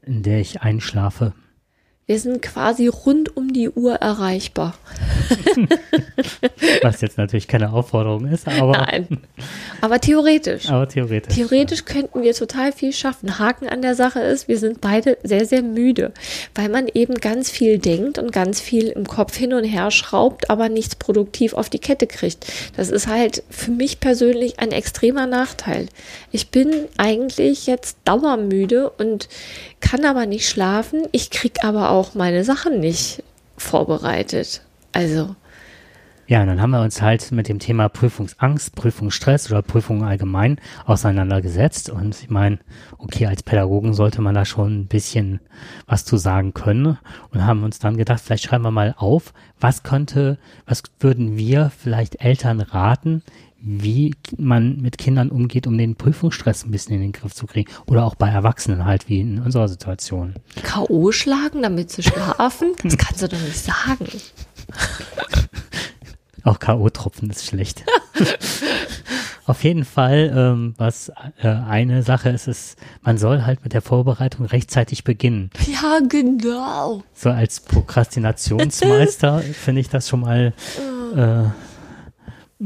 in 0.01 0.24
der 0.24 0.39
ich 0.39 0.62
einschlafe. 0.62 1.34
Wir 2.06 2.20
sind 2.20 2.41
quasi 2.41 2.88
rund 2.88 3.36
um 3.38 3.53
die 3.53 3.70
Uhr 3.70 3.96
erreichbar. 3.96 4.74
Was 6.81 7.01
jetzt 7.01 7.17
natürlich 7.17 7.48
keine 7.48 7.71
Aufforderung 7.71 8.27
ist, 8.27 8.48
aber, 8.48 8.71
Nein. 8.71 9.07
Aber 9.81 10.00
theoretisch. 10.00 10.69
aber 10.69 10.88
theoretisch. 10.88 11.33
Theoretisch 11.33 11.86
könnten 11.86 12.21
wir 12.21 12.33
total 12.33 12.71
viel 12.71 12.93
schaffen. 12.93 13.39
Haken 13.39 13.67
an 13.69 13.81
der 13.81 13.95
Sache 13.95 14.19
ist, 14.19 14.48
wir 14.48 14.57
sind 14.57 14.81
beide 14.81 15.17
sehr, 15.24 15.45
sehr 15.45 15.62
müde, 15.62 16.12
weil 16.55 16.69
man 16.69 16.88
eben 16.93 17.15
ganz 17.15 17.50
viel 17.50 17.77
denkt 17.77 18.17
und 18.17 18.31
ganz 18.31 18.59
viel 18.59 18.88
im 18.88 19.07
Kopf 19.07 19.36
hin 19.36 19.53
und 19.53 19.63
her 19.63 19.91
schraubt, 19.91 20.50
aber 20.50 20.69
nichts 20.69 20.95
produktiv 20.95 21.53
auf 21.53 21.69
die 21.69 21.79
Kette 21.79 22.07
kriegt. 22.07 22.45
Das 22.75 22.89
ist 22.89 23.07
halt 23.07 23.43
für 23.50 23.71
mich 23.71 24.00
persönlich 24.00 24.59
ein 24.59 24.71
extremer 24.71 25.25
Nachteil. 25.25 25.88
Ich 26.31 26.50
bin 26.50 26.69
eigentlich 26.98 27.67
jetzt 27.67 27.98
dauermüde 28.05 28.89
und 28.89 29.29
kann 29.79 30.05
aber 30.05 30.25
nicht 30.25 30.48
schlafen. 30.48 31.07
Ich 31.12 31.29
krieg 31.29 31.63
aber 31.63 31.91
auch 31.91 32.15
meine 32.15 32.43
Sachen 32.43 32.79
nicht 32.79 33.24
vorbereitet. 33.57 34.62
Also, 34.93 35.36
Ja, 36.29 36.41
und 36.41 36.48
dann 36.48 36.62
haben 36.62 36.69
wir 36.69 36.81
uns 36.81 37.01
halt 37.01 37.31
mit 37.31 37.50
dem 37.50 37.58
Thema 37.58 37.89
Prüfungsangst, 37.89 38.75
Prüfungsstress 38.75 39.50
oder 39.50 39.63
Prüfungen 39.63 40.03
allgemein 40.03 40.60
auseinandergesetzt. 40.86 41.89
Und 41.89 42.22
ich 42.22 42.29
meine, 42.29 42.60
okay, 43.00 43.25
als 43.25 43.41
Pädagogen 43.41 43.96
sollte 43.96 44.22
man 44.22 44.36
da 44.36 44.46
schon 44.46 44.81
ein 44.81 44.86
bisschen 44.86 45.39
was 45.88 46.05
zu 46.05 46.17
sagen 46.17 46.53
können. 46.53 47.00
Und 47.31 47.46
haben 47.46 47.63
uns 47.63 47.79
dann 47.79 47.98
gedacht, 47.98 48.22
vielleicht 48.22 48.43
schreiben 48.43 48.63
wir 48.63 48.69
mal 48.69 48.93
auf, 48.96 49.34
was 49.60 49.81
könnte, 49.81 50.38
was 50.67 50.84
würden 51.00 51.36
wir 51.36 51.72
vielleicht 51.75 52.22
Eltern 52.22 52.62
raten, 52.62 53.24
wie 53.62 54.13
man 54.38 54.77
mit 54.81 54.98
Kindern 54.98 55.31
umgeht, 55.31 55.67
um 55.67 55.77
den 55.77 55.96
Prüfungsstress 55.96 56.63
ein 56.63 56.72
bisschen 56.72 56.96
in 56.96 57.01
den 57.01 57.12
Griff 57.12 57.34
zu 57.34 57.46
kriegen. 57.46 57.72
Oder 57.88 58.05
auch 58.05 58.15
bei 58.15 58.29
Erwachsenen 58.29 58.86
halt, 58.86 59.10
wie 59.10 59.19
in 59.19 59.41
unserer 59.41 59.67
Situation. 59.67 60.36
K.O. 60.63 61.12
schlagen, 61.12 61.63
damit 61.63 61.91
sie 61.91 62.03
schlafen? 62.03 62.74
Das 62.84 62.98
kannst 62.98 63.22
du 63.22 63.27
doch 63.27 63.41
nicht 63.41 63.58
sagen. 63.58 64.08
Auch 66.44 66.60
K.O.-Tropfen 66.60 67.30
ist 67.30 67.46
schlecht. 67.46 67.84
Auf 69.46 69.64
jeden 69.64 69.84
Fall, 69.84 70.32
ähm, 70.36 70.76
was 70.78 71.10
äh, 71.42 71.48
eine 71.48 72.04
Sache 72.04 72.30
ist, 72.30 72.48
ist, 72.48 72.78
man 73.02 73.18
soll 73.18 73.46
halt 73.46 73.64
mit 73.64 73.74
der 73.74 73.82
Vorbereitung 73.82 74.46
rechtzeitig 74.46 75.04
beginnen. 75.04 75.50
Ja, 75.66 76.00
genau. 76.08 77.04
So 77.16 77.32
als 77.32 77.60
Prokrastinationsmeister 77.62 79.40
finde 79.54 79.82
ich 79.82 79.90
das 79.90 80.08
schon 80.08 80.20
mal 80.20 80.54
äh, 81.16 82.64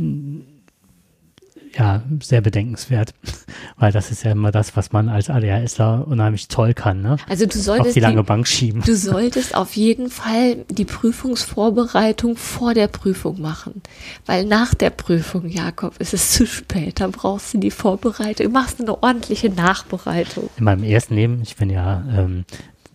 ja, 1.76 2.04
sehr 2.22 2.42
bedenkenswert, 2.42 3.14
weil 3.78 3.92
das 3.92 4.12
ist 4.12 4.24
ja 4.24 4.32
immer 4.32 4.52
das, 4.52 4.76
was 4.76 4.92
man 4.92 5.10
als 5.10 5.30
ADHSler 5.30 6.08
unheimlich 6.08 6.48
toll 6.48 6.74
kann, 6.74 7.02
ne? 7.02 7.18
Also 7.28 7.46
du 7.46 7.58
solltest 7.58 7.88
auf 7.88 7.94
die 7.94 8.00
lange 8.00 8.22
die, 8.22 8.28
Bank 8.28 8.48
schieben. 8.48 8.82
Du 8.86 8.96
solltest 8.96 9.56
auf 9.56 9.76
jeden 9.76 10.10
Fall 10.10 10.66
die 10.70 10.86
Prüfungsvorbereitung 10.86 12.36
vor 12.36 12.74
der 12.74 12.88
Prüfung 12.88 13.42
machen, 13.42 13.82
weil 14.26 14.46
nach 14.46 14.74
der 14.74 14.90
Prüfung, 14.90 15.48
Jakob, 15.48 16.00
ist 16.00 16.14
es 16.14 16.32
zu 16.32 16.46
spät, 16.46 17.00
da 17.00 17.08
brauchst 17.08 17.54
du 17.54 17.58
die 17.58 17.72
Vorbereitung, 17.72 18.48
du 18.48 18.52
machst 18.52 18.80
eine 18.80 19.02
ordentliche 19.02 19.50
Nachbereitung. 19.50 20.50
In 20.58 20.66
meinem 20.66 20.84
ersten 20.84 21.16
Leben, 21.16 21.42
ich 21.42 21.56
bin 21.56 21.70
ja 21.70 22.04
ähm, 22.16 22.46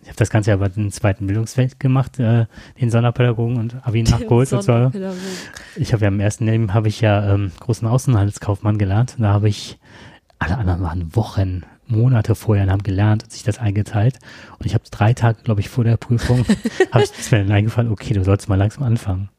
habe 0.09 0.17
das 0.17 0.29
Ganze 0.29 0.51
ja 0.51 0.57
bei 0.57 0.69
den 0.69 0.91
zweiten 0.91 1.27
Bildungswelt 1.27 1.79
gemacht, 1.79 2.19
äh, 2.19 2.45
den 2.79 2.91
Sonderpädagogen 2.91 3.57
und 3.57 3.75
Abi 3.85 4.03
nachgeholt 4.03 4.51
und 4.53 4.63
so. 4.63 4.91
Ich 5.75 5.93
habe 5.93 6.03
ja 6.03 6.07
im 6.07 6.19
ersten 6.19 6.45
Leben 6.45 6.73
habe 6.73 6.87
ich 6.87 7.01
ja 7.01 7.33
ähm, 7.33 7.51
großen 7.59 7.87
Außenhandelskaufmann 7.87 8.77
gelernt. 8.77 9.15
Und 9.17 9.23
da 9.23 9.33
habe 9.33 9.49
ich, 9.49 9.79
alle 10.39 10.57
anderen 10.57 10.81
waren 10.81 11.15
Wochen, 11.15 11.63
Monate 11.87 12.35
vorher 12.35 12.65
und 12.65 12.71
haben 12.71 12.83
gelernt 12.83 13.23
und 13.23 13.31
sich 13.31 13.43
das 13.43 13.57
eingeteilt. 13.57 14.19
Und 14.57 14.65
ich 14.65 14.73
habe 14.73 14.83
drei 14.91 15.13
Tage, 15.13 15.41
glaube 15.43 15.61
ich, 15.61 15.69
vor 15.69 15.83
der 15.83 15.97
Prüfung, 15.97 16.45
habe 16.91 17.03
ich 17.03 17.11
ist 17.17 17.31
mir 17.31 17.39
dann 17.39 17.51
eingefallen, 17.51 17.91
okay, 17.91 18.13
du 18.13 18.23
sollst 18.23 18.47
mal 18.47 18.55
langsam 18.55 18.83
anfangen. 18.83 19.29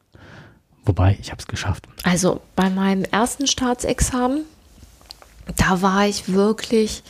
Wobei, 0.83 1.17
ich 1.21 1.31
habe 1.31 1.39
es 1.39 1.47
geschafft. 1.47 1.87
Also 2.03 2.41
bei 2.55 2.69
meinem 2.69 3.03
ersten 3.03 3.47
Staatsexamen, 3.47 4.43
da 5.55 5.81
war 5.81 6.07
ich 6.07 6.33
wirklich 6.33 7.03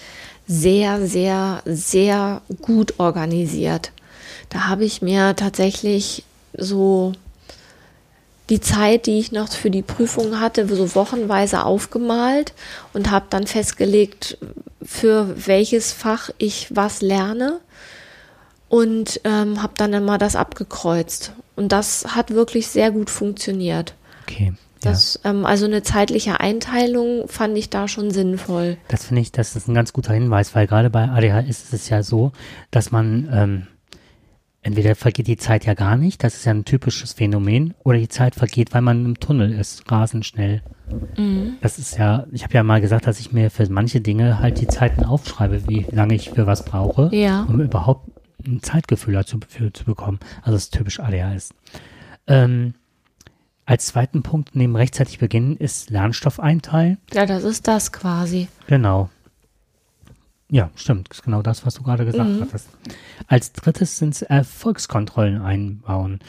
sehr, 0.48 1.06
sehr, 1.06 1.62
sehr 1.66 2.42
gut 2.62 3.00
organisiert. 3.00 3.92
Da 4.50 4.68
habe 4.68 4.86
ich 4.86 5.02
mir 5.02 5.36
tatsächlich 5.36 6.24
so 6.58 7.14
die 8.50 8.60
Zeit, 8.60 9.06
die 9.06 9.18
ich 9.18 9.32
noch 9.32 9.50
für 9.50 9.70
die 9.70 9.82
Prüfung 9.82 10.42
hatte, 10.42 10.68
so 10.68 10.94
wochenweise 10.94 11.64
aufgemalt 11.64 12.54
und 12.94 13.10
habe 13.10 13.28
dann 13.30 13.48
festgelegt, 13.48 14.38
für 14.84 15.48
welches 15.48 15.94
Fach 15.94 16.30
ich 16.38 16.68
was 16.70 17.02
lerne 17.02 17.62
und 18.68 19.22
ähm, 19.24 19.62
habe 19.64 19.74
dann 19.78 19.94
immer 19.94 20.18
das 20.18 20.36
abgekreuzt. 20.36 21.32
Und 21.56 21.72
das 21.72 22.16
hat 22.16 22.32
wirklich 22.32 22.68
sehr 22.68 22.92
gut 22.92 23.10
funktioniert. 23.10 23.94
Okay. 24.24 24.54
Das, 24.82 25.20
ja. 25.24 25.30
ähm, 25.30 25.46
also 25.46 25.66
eine 25.66 25.84
zeitliche 25.84 26.40
Einteilung 26.40 27.28
fand 27.28 27.58
ich 27.58 27.70
da 27.70 27.88
schon 27.88 28.12
sinnvoll. 28.12 28.78
Das 28.88 29.06
finde 29.06 29.22
ich, 29.22 29.32
das 29.32 29.56
ist 29.56 29.68
ein 29.68 29.74
ganz 29.74 29.94
guter 29.94 30.14
Hinweis, 30.14 30.56
weil 30.56 30.68
gerade 30.68 30.90
bei 30.90 31.10
ADHS 31.10 31.64
ist 31.64 31.74
es 31.74 31.90
ja 31.90 32.04
so, 32.04 32.32
dass 32.72 32.92
man 32.92 33.30
ähm, 33.32 33.68
entweder 34.62 34.96
vergeht 34.96 35.28
die 35.28 35.38
Zeit 35.38 35.66
ja 35.66 35.74
gar 35.74 35.98
nicht, 35.98 36.24
das 36.24 36.36
ist 36.36 36.46
ja 36.46 36.54
ein 36.54 36.66
typisches 36.66 37.14
Phänomen, 37.14 37.74
oder 37.84 37.98
die 37.98 38.10
Zeit 38.10 38.36
vergeht, 38.36 38.74
weil 38.74 38.82
man 38.82 39.06
im 39.06 39.20
Tunnel 39.20 39.54
ist, 39.54 39.90
rasend 39.92 40.26
schnell. 40.26 40.62
Mhm. 41.18 41.58
Das 41.62 41.80
ist 41.80 41.98
ja, 41.98 42.26
ich 42.32 42.44
habe 42.44 42.54
ja 42.54 42.64
mal 42.64 42.82
gesagt, 42.82 43.08
dass 43.08 43.20
ich 43.20 43.32
mir 43.32 43.50
für 43.50 43.68
manche 43.70 44.02
Dinge 44.02 44.40
halt 44.40 44.60
die 44.60 44.68
Zeiten 44.68 45.04
aufschreibe, 45.04 45.68
wie 45.68 45.86
lange 45.92 46.16
ich 46.16 46.30
für 46.32 46.48
was 46.48 46.66
brauche, 46.66 47.10
ja. 47.16 47.44
um 47.44 47.60
überhaupt 47.60 48.10
ein 48.46 48.62
Zeitgefühl 48.62 49.14
dazu 49.14 49.40
für, 49.48 49.72
zu 49.72 49.86
bekommen. 49.86 50.20
Also 50.42 50.54
das 50.54 50.64
ist 50.64 50.74
typisch 50.74 51.00
ADHS. 51.00 51.54
Ähm, 52.28 52.74
als 53.72 53.86
zweiten 53.86 54.22
Punkt 54.22 54.54
neben 54.54 54.76
rechtzeitig 54.76 55.18
beginnen 55.20 55.56
ist 55.56 55.92
Lernstoff 55.92 56.42
einteilen. 56.42 56.98
Ja, 57.14 57.26
das 57.26 57.46
ist 57.46 57.70
das 57.70 57.94
quasi. 57.94 58.50
Genau. 58.68 59.10
Ja, 60.50 60.72
stimmt. 60.76 61.10
Das 61.10 61.20
ist 61.20 61.24
genau 61.24 61.42
das, 61.42 61.66
was 61.66 61.76
du 61.76 61.84
gerade 61.84 62.04
gesagt 62.04 62.30
mhm. 62.32 62.42
hattest. 62.42 62.68
Als 63.28 63.54
drittes 63.54 63.98
sind 63.98 64.14
es 64.14 64.24
Erfolgskontrollen 64.24 65.42
einbauen. 65.42 66.20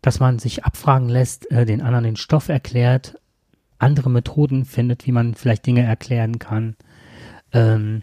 Dass 0.00 0.18
man 0.18 0.40
sich 0.40 0.64
abfragen 0.64 1.08
lässt, 1.08 1.48
äh, 1.52 1.66
den 1.66 1.82
anderen 1.82 2.02
den 2.02 2.16
Stoff 2.16 2.48
erklärt, 2.48 3.16
andere 3.78 4.10
Methoden 4.10 4.64
findet, 4.64 5.06
wie 5.06 5.12
man 5.12 5.36
vielleicht 5.36 5.64
Dinge 5.64 5.84
erklären 5.84 6.40
kann. 6.40 6.74
Ähm, 7.52 8.02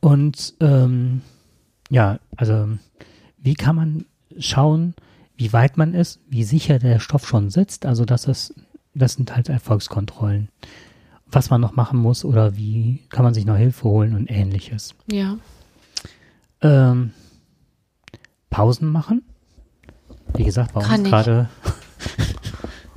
und 0.00 0.54
ähm, 0.60 1.20
ja, 1.90 2.20
also 2.38 2.70
wie 3.36 3.52
kann 3.52 3.76
man 3.76 4.06
schauen, 4.38 4.94
wie 5.40 5.54
weit 5.54 5.78
man 5.78 5.94
ist, 5.94 6.20
wie 6.28 6.44
sicher 6.44 6.78
der 6.78 7.00
Stoff 7.00 7.26
schon 7.26 7.48
sitzt. 7.48 7.86
Also 7.86 8.04
das 8.04 8.26
ist, 8.26 8.54
das 8.92 9.14
sind 9.14 9.34
halt 9.34 9.48
Erfolgskontrollen. 9.48 10.50
Was 11.24 11.48
man 11.48 11.62
noch 11.62 11.74
machen 11.74 11.98
muss 11.98 12.26
oder 12.26 12.58
wie 12.58 13.00
kann 13.08 13.24
man 13.24 13.32
sich 13.32 13.46
noch 13.46 13.56
Hilfe 13.56 13.84
holen 13.84 14.14
und 14.14 14.30
ähnliches. 14.30 14.94
Ja. 15.10 15.38
Ähm, 16.60 17.12
Pausen 18.50 18.92
machen. 18.92 19.22
Wie 20.36 20.44
gesagt, 20.44 20.74
bei 20.74 20.80
uns 20.80 21.08
gerade. 21.08 21.48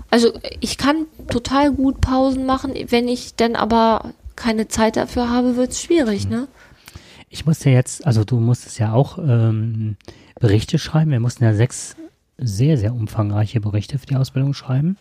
Also 0.09 0.31
ich 0.59 0.77
kann 0.77 1.07
total 1.27 1.71
gut 1.71 1.99
Pausen 1.99 2.45
machen, 2.45 2.75
wenn 2.89 3.07
ich 3.07 3.33
dann 3.33 3.55
aber 3.55 4.13
keine 4.35 4.67
Zeit 4.67 4.95
dafür 4.95 5.31
habe, 5.31 5.55
wird 5.55 5.71
es 5.71 5.81
schwierig, 5.81 6.29
ne? 6.29 6.47
Ich 7.29 7.47
musste 7.47 7.71
jetzt, 7.71 8.05
also 8.05 8.23
du 8.23 8.39
musstest 8.39 8.77
ja 8.77 8.93
auch 8.93 9.17
ähm, 9.17 9.95
Berichte 10.39 10.77
schreiben. 10.77 11.09
Wir 11.09 11.19
mussten 11.19 11.43
ja 11.43 11.55
sechs 11.55 11.95
sehr, 12.43 12.77
sehr 12.77 12.93
umfangreiche 12.93 13.61
Berichte 13.61 13.97
für 13.97 14.05
die 14.05 14.15
Ausbildung 14.15 14.53
schreiben, 14.53 14.97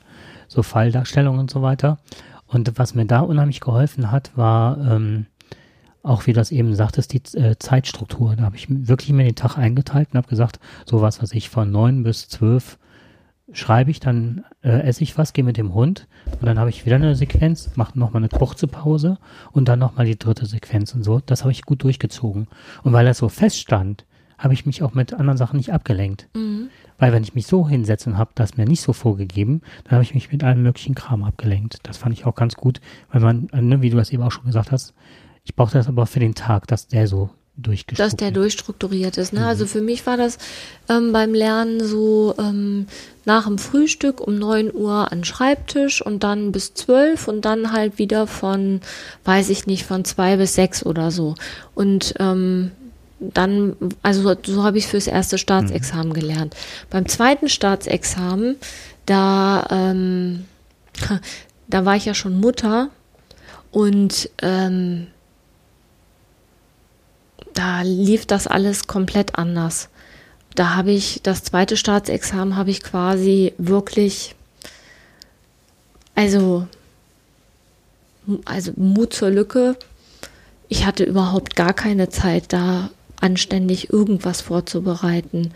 so 0.49 0.63
Falldarstellungen 0.63 1.41
und 1.41 1.51
so 1.51 1.63
weiter. 1.63 1.99
Und 2.47 2.79
was 2.79 2.95
mir 2.95 3.07
da 3.07 3.21
unheimlich 3.21 3.61
geholfen 3.61 4.11
hat, 4.11 4.37
war 4.37 4.79
ähm, 4.79 5.27
auch, 6.03 6.27
wie 6.27 6.33
du 6.33 6.41
das 6.41 6.51
eben 6.51 6.75
sagtest, 6.75 7.13
die 7.13 7.39
äh, 7.39 7.57
Zeitstruktur. 7.59 8.37
Da 8.37 8.45
habe 8.45 8.57
ich 8.57 8.67
wirklich 8.69 9.11
mir 9.13 9.25
den 9.25 9.37
Tag 9.37 9.57
eingeteilt 9.57 10.09
und 10.13 10.19
habe 10.19 10.29
gesagt, 10.29 10.59
so 10.85 11.01
was, 11.01 11.23
was 11.23 11.33
ich 11.33 11.49
von 11.49 11.71
neun 11.71 12.03
bis 12.03 12.29
zwölf 12.29 12.79
schreibe 13.53 13.91
ich, 13.91 14.01
dann 14.01 14.45
äh, 14.63 14.81
esse 14.83 15.03
ich 15.03 15.19
was, 15.19 15.33
gehe 15.33 15.45
mit 15.45 15.57
dem 15.57 15.75
Hund 15.75 16.09
und 16.41 16.47
dann 16.47 16.59
habe 16.59 16.71
ich 16.71 16.87
wieder 16.87 16.97
eine 16.97 17.15
Sequenz, 17.15 17.71
mache 17.77 17.99
nochmal 17.99 18.23
eine 18.23 18.29
kurze 18.29 18.67
Pause 18.67 19.19
und 19.53 19.69
dann 19.69 19.79
nochmal 19.79 20.07
die 20.07 20.19
dritte 20.19 20.47
Sequenz 20.47 20.95
und 20.95 21.03
so. 21.03 21.21
Das 21.25 21.43
habe 21.43 21.53
ich 21.53 21.63
gut 21.63 21.83
durchgezogen. 21.83 22.49
Und 22.83 22.93
weil 22.93 23.05
das 23.05 23.19
so 23.19 23.29
feststand, 23.29 24.05
habe 24.43 24.55
ich 24.55 24.67
mich 24.67 24.83
auch 24.83 24.93
mit 24.93 25.13
anderen 25.15 25.39
Sachen 25.39 25.57
nicht 25.57 25.73
abgelenkt. 25.73 26.29
Mhm. 26.35 26.69
Weil 26.99 27.13
wenn 27.13 27.23
ich 27.23 27.35
mich 27.35 27.47
so 27.47 27.69
hinsetze 27.69 28.11
und 28.11 28.19
habe 28.19 28.33
das 28.35 28.57
mir 28.57 28.67
nicht 28.67 28.83
so 28.83 28.93
vorgegeben, 28.93 29.63
dann 29.85 29.93
habe 29.93 30.03
ich 30.03 30.15
mich 30.15 30.33
mit 30.33 30.43
allem 30.43 30.63
möglichen 30.63 30.95
Kram 30.95 31.23
abgelenkt. 31.23 31.79
Das 31.85 31.97
fand 31.97 32.13
ich 32.13 32.27
auch 32.27 32.35
ganz 32.35 32.57
gut, 32.57 32.81
weil 33.11 33.21
man, 33.21 33.49
ne, 33.53 33.83
wie 33.83 33.91
du 33.91 33.97
das 33.97 34.11
eben 34.13 34.23
auch 34.23 34.33
schon 34.33 34.45
gesagt 34.45 34.73
hast, 34.73 34.95
ich 35.45 35.55
brauchte 35.55 35.79
das 35.79 35.89
aber 35.89 36.07
für 36.07 36.21
den 36.21 36.35
Tag, 36.35 36.67
dass 36.67 36.89
der 36.89 37.07
so 37.07 37.31
durchgestrukturiert 37.57 38.13
Dass 38.13 38.17
der 38.17 38.31
durchstrukturiert 38.31 39.19
ist. 39.19 39.33
Ne? 39.33 39.41
Mhm. 39.41 39.47
Also 39.47 39.67
für 39.67 39.83
mich 39.83 40.07
war 40.07 40.17
das 40.17 40.39
ähm, 40.89 41.13
beim 41.13 41.35
Lernen 41.35 41.85
so 41.85 42.35
ähm, 42.39 42.87
nach 43.25 43.47
dem 43.47 43.59
Frühstück 43.59 44.21
um 44.21 44.39
9 44.39 44.75
Uhr 44.75 45.13
an 45.13 45.25
Schreibtisch 45.25 46.05
und 46.05 46.25
dann 46.25 46.51
bis 46.51 46.75
12 46.75 47.29
und 47.29 47.45
dann 47.45 47.73
halt 47.73 47.99
wieder 47.99 48.27
von, 48.27 48.81
weiß 49.25 49.51
ich 49.51 49.67
nicht, 49.67 49.85
von 49.85 50.05
2 50.05 50.37
bis 50.39 50.55
6 50.55 50.87
oder 50.87 51.11
so. 51.11 51.35
Und 51.75 52.15
ähm, 52.19 52.73
dann, 53.33 53.77
also 54.03 54.35
so 54.45 54.65
habe 54.65 54.79
ich 54.79 54.87
fürs 54.87 55.07
erste 55.07 55.39
Staatsexamen 55.39 56.09
mhm. 56.09 56.15
gelernt. 56.15 56.57
Beim 56.91 57.07
zweiten 57.09 57.49
Staatsexamen, 57.49 58.57
da, 59.07 59.67
ähm, 59.71 60.47
da 61.69 61.85
war 61.85 61.97
ich 61.97 62.05
ja 62.05 62.15
schon 62.15 62.41
Mutter 62.41 62.91
und 63.71 64.31
ähm, 64.43 65.07
da 67.55 67.83
lief 67.83 68.27
das 68.27 68.47
alles 68.47 68.87
komplett 68.87 69.37
anders. 69.37 69.89
Da 70.55 70.75
habe 70.75 70.93
ich 70.93 71.21
das 71.23 71.45
zweite 71.45 71.77
Staatsexamen 71.77 72.57
habe 72.57 72.71
ich 72.71 72.83
quasi 72.83 73.55
wirklich, 73.57 74.35
also, 76.15 76.67
also 78.45 78.73
Mut 78.77 79.15
zur 79.15 79.31
Lücke. 79.31 79.77
Ich 80.69 80.87
hatte 80.87 81.05
überhaupt 81.05 81.57
gar 81.57 81.73
keine 81.73 82.11
Zeit 82.11 82.53
da 82.53 82.91
anständig 83.23 83.93
irgendwas 83.93 84.41
vorzubereiten. 84.41 85.53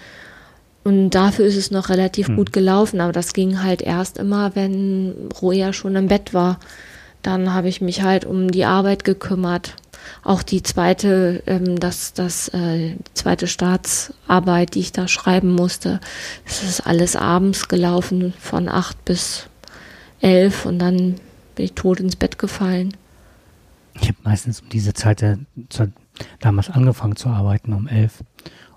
Und 0.84 1.10
dafür 1.10 1.46
ist 1.46 1.56
es 1.56 1.70
noch 1.70 1.88
relativ 1.88 2.28
Hm. 2.28 2.36
gut 2.36 2.52
gelaufen, 2.52 3.00
aber 3.00 3.12
das 3.12 3.32
ging 3.32 3.62
halt 3.62 3.82
erst 3.82 4.18
immer, 4.18 4.54
wenn 4.54 5.14
Roja 5.42 5.72
schon 5.72 5.96
im 5.96 6.06
Bett 6.06 6.32
war. 6.32 6.60
Dann 7.22 7.52
habe 7.52 7.68
ich 7.68 7.80
mich 7.80 8.02
halt 8.02 8.24
um 8.24 8.52
die 8.52 8.64
Arbeit 8.64 9.02
gekümmert. 9.02 9.74
Auch 10.22 10.44
die 10.44 10.62
zweite, 10.62 11.42
ähm, 11.46 11.80
das, 11.80 12.12
das, 12.12 12.48
äh, 12.54 12.94
zweite 13.14 13.48
Staatsarbeit, 13.48 14.74
die 14.74 14.80
ich 14.80 14.92
da 14.92 15.08
schreiben 15.08 15.52
musste, 15.52 15.98
das 16.44 16.62
ist 16.62 16.86
alles 16.86 17.16
abends 17.16 17.66
gelaufen, 17.66 18.32
von 18.38 18.68
acht 18.68 19.04
bis 19.04 19.48
elf 20.20 20.66
und 20.66 20.78
dann 20.78 21.16
bin 21.56 21.64
ich 21.64 21.72
tot 21.72 21.98
ins 21.98 22.14
Bett 22.14 22.38
gefallen. 22.38 22.96
Ich 24.00 24.08
habe 24.08 24.18
meistens 24.22 24.60
um 24.60 24.68
diese 24.68 24.94
Zeit 24.94 25.22
äh, 25.22 25.36
zu, 25.68 25.90
damals 26.40 26.70
angefangen 26.70 27.16
zu 27.16 27.28
arbeiten, 27.28 27.72
um 27.72 27.86
elf. 27.88 28.22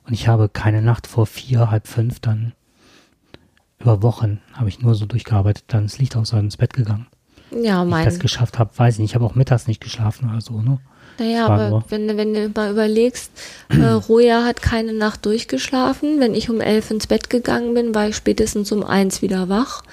Und 0.05 0.13
ich 0.13 0.27
habe 0.27 0.49
keine 0.49 0.81
Nacht 0.81 1.07
vor 1.07 1.25
vier, 1.25 1.69
halb 1.71 1.87
fünf, 1.87 2.19
dann 2.19 2.53
über 3.79 4.01
Wochen 4.03 4.41
habe 4.53 4.67
ich 4.69 4.81
nur 4.81 4.95
so 4.95 5.05
durchgearbeitet, 5.05 5.63
dann 5.67 5.85
ist 5.85 5.99
Licht 5.99 6.15
aus, 6.15 6.33
ins 6.33 6.57
Bett 6.57 6.73
gegangen. 6.73 7.07
Ja, 7.51 7.81
Wie 7.83 7.87
ich 7.87 7.91
mein. 7.91 8.05
das 8.05 8.19
geschafft 8.19 8.59
habe, 8.59 8.71
weiß 8.75 8.95
ich 8.95 8.99
nicht. 8.99 9.11
Ich 9.11 9.15
habe 9.15 9.25
auch 9.25 9.35
mittags 9.35 9.67
nicht 9.67 9.81
geschlafen 9.81 10.29
oder 10.29 10.41
so, 10.41 10.61
ne? 10.61 10.79
Naja, 11.17 11.47
aber 11.47 11.69
nur- 11.69 11.83
wenn, 11.89 12.07
du- 12.07 12.15
wenn 12.17 12.33
du 12.33 12.49
mal 12.55 12.71
überlegst, 12.71 13.31
äh, 13.69 13.75
Roja 14.09 14.45
hat 14.45 14.61
keine 14.61 14.93
Nacht 14.93 15.25
durchgeschlafen. 15.25 16.19
Wenn 16.19 16.33
ich 16.33 16.49
um 16.49 16.61
elf 16.61 16.91
ins 16.91 17.07
Bett 17.07 17.29
gegangen 17.29 17.73
bin, 17.73 17.93
war 17.95 18.07
ich 18.07 18.15
spätestens 18.15 18.71
um 18.71 18.83
eins 18.83 19.21
wieder 19.21 19.49
wach. 19.49 19.83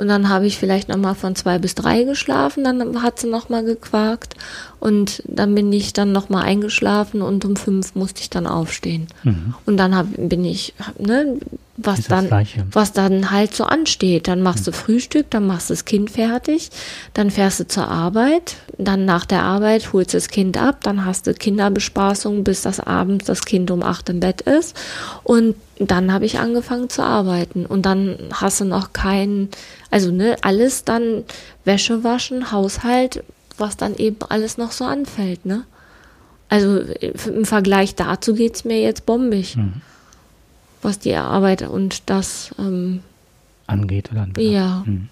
Und 0.00 0.08
dann 0.08 0.30
habe 0.30 0.46
ich 0.46 0.56
vielleicht 0.56 0.88
nochmal 0.88 1.14
von 1.14 1.36
zwei 1.36 1.58
bis 1.58 1.74
drei 1.74 2.04
geschlafen, 2.04 2.64
dann 2.64 3.02
hat 3.02 3.20
sie 3.20 3.26
nochmal 3.26 3.64
gequakt. 3.64 4.34
Und 4.78 5.22
dann 5.26 5.54
bin 5.54 5.70
ich 5.74 5.92
dann 5.92 6.10
nochmal 6.10 6.44
eingeschlafen 6.44 7.20
und 7.20 7.44
um 7.44 7.54
fünf 7.54 7.94
musste 7.94 8.22
ich 8.22 8.30
dann 8.30 8.46
aufstehen. 8.46 9.08
Mhm. 9.24 9.52
Und 9.66 9.76
dann 9.76 9.94
hab, 9.94 10.06
bin 10.16 10.42
ich, 10.46 10.72
hab, 10.78 10.98
ne, 10.98 11.36
was 11.76 12.06
dann, 12.06 12.28
Gleiche. 12.28 12.66
was 12.72 12.94
dann 12.94 13.30
halt 13.30 13.54
so 13.54 13.64
ansteht. 13.64 14.26
Dann 14.26 14.40
machst 14.40 14.66
du 14.66 14.72
Frühstück, 14.72 15.28
dann 15.28 15.46
machst 15.46 15.68
du 15.68 15.74
das 15.74 15.84
Kind 15.84 16.10
fertig, 16.10 16.70
dann 17.12 17.30
fährst 17.30 17.60
du 17.60 17.68
zur 17.68 17.88
Arbeit, 17.88 18.56
dann 18.78 19.04
nach 19.04 19.26
der 19.26 19.42
Arbeit 19.42 19.92
holst 19.92 20.14
du 20.14 20.16
das 20.16 20.28
Kind 20.28 20.56
ab, 20.56 20.78
dann 20.82 21.04
hast 21.04 21.26
du 21.26 21.34
Kinderbespaßung, 21.34 22.42
bis 22.42 22.62
das 22.62 22.80
abends 22.80 23.26
das 23.26 23.44
Kind 23.44 23.70
um 23.70 23.82
acht 23.82 24.08
im 24.08 24.20
Bett 24.20 24.40
ist. 24.40 24.74
Und 25.24 25.56
dann 25.80 26.12
habe 26.12 26.24
ich 26.26 26.38
angefangen 26.38 26.88
zu 26.90 27.02
arbeiten. 27.02 27.66
Und 27.66 27.86
dann 27.86 28.16
hast 28.32 28.60
du 28.60 28.64
noch 28.64 28.92
keinen, 28.92 29.48
also 29.90 30.10
ne, 30.12 30.36
alles 30.42 30.84
dann 30.84 31.24
Wäsche 31.64 32.04
waschen, 32.04 32.52
Haushalt, 32.52 33.22
was 33.58 33.76
dann 33.76 33.94
eben 33.96 34.18
alles 34.28 34.58
noch 34.58 34.72
so 34.72 34.84
anfällt, 34.84 35.44
ne? 35.46 35.64
Also 36.48 36.78
äh, 36.80 37.12
im 37.28 37.44
Vergleich 37.44 37.94
dazu 37.94 38.34
geht's 38.34 38.64
mir 38.64 38.80
jetzt 38.80 39.06
bombig, 39.06 39.56
Mhm. 39.56 39.80
was 40.82 40.98
die 40.98 41.14
Arbeit 41.14 41.62
und 41.62 42.10
das, 42.10 42.54
ähm, 42.58 43.00
Angeht 43.66 44.10
oder 44.10 44.22
angeht. 44.22 44.50
ja. 44.50 44.82
Mhm. 44.84 45.08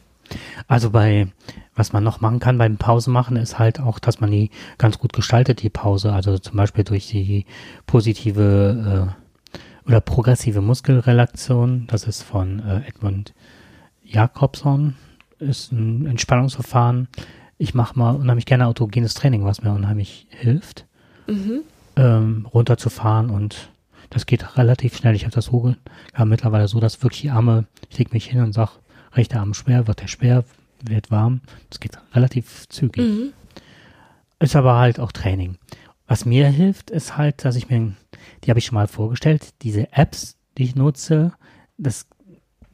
Also 0.66 0.90
bei, 0.90 1.28
was 1.74 1.92
man 1.94 2.04
noch 2.04 2.20
machen 2.20 2.38
kann 2.40 2.58
beim 2.58 2.76
Pause 2.76 3.10
machen, 3.10 3.36
ist 3.36 3.58
halt 3.58 3.80
auch, 3.80 3.98
dass 3.98 4.20
man 4.20 4.30
die 4.30 4.50
ganz 4.76 4.98
gut 4.98 5.14
gestaltet, 5.14 5.62
die 5.62 5.70
Pause. 5.70 6.12
Also 6.12 6.36
zum 6.38 6.56
Beispiel 6.56 6.84
durch 6.84 7.06
die 7.08 7.46
positive 7.86 9.08
äh, 9.08 9.27
oder 9.88 10.00
progressive 10.00 10.60
Muskelrelaktion. 10.60 11.86
Das 11.88 12.04
ist 12.04 12.22
von 12.22 12.60
äh, 12.60 12.86
Edmund 12.86 13.34
Jakobson. 14.04 14.94
Ist 15.40 15.72
ein 15.72 16.06
Entspannungsverfahren. 16.06 17.08
Ich 17.58 17.74
mache 17.74 17.98
mal 17.98 18.14
unheimlich 18.14 18.46
gerne 18.46 18.66
autogenes 18.66 19.14
Training, 19.14 19.44
was 19.44 19.62
mir 19.62 19.72
unheimlich 19.72 20.26
hilft, 20.30 20.86
Mhm. 21.26 21.60
ähm, 21.96 22.46
runterzufahren 22.52 23.30
und 23.30 23.70
das 24.10 24.24
geht 24.26 24.56
relativ 24.56 24.96
schnell. 24.96 25.14
Ich 25.14 25.24
habe 25.24 25.34
das 25.34 25.46
so 25.46 25.74
ja, 26.16 26.24
mittlerweile 26.24 26.66
so, 26.68 26.80
dass 26.80 27.02
wirklich 27.02 27.22
die 27.22 27.30
Arme, 27.30 27.64
ich 27.90 27.98
leg 27.98 28.12
mich 28.12 28.26
hin 28.26 28.42
und 28.42 28.52
sag, 28.52 28.78
rechter 29.14 29.40
Arm 29.40 29.52
schwer, 29.54 29.86
wird 29.86 30.00
der 30.00 30.06
schwer, 30.06 30.44
wird 30.82 31.10
warm. 31.10 31.40
Das 31.68 31.80
geht 31.80 31.98
relativ 32.14 32.68
zügig. 32.68 33.04
Mhm. 33.04 33.32
Ist 34.40 34.56
aber 34.56 34.76
halt 34.78 35.00
auch 35.00 35.12
Training. 35.12 35.58
Was 36.08 36.24
mir 36.24 36.48
hilft, 36.48 36.90
ist 36.90 37.16
halt, 37.16 37.44
dass 37.44 37.54
ich 37.54 37.68
mir, 37.68 37.92
die 38.42 38.50
habe 38.50 38.58
ich 38.58 38.66
schon 38.66 38.74
mal 38.74 38.88
vorgestellt, 38.88 39.50
diese 39.62 39.92
Apps, 39.92 40.36
die 40.56 40.64
ich 40.64 40.74
nutze, 40.74 41.32
das 41.76 42.06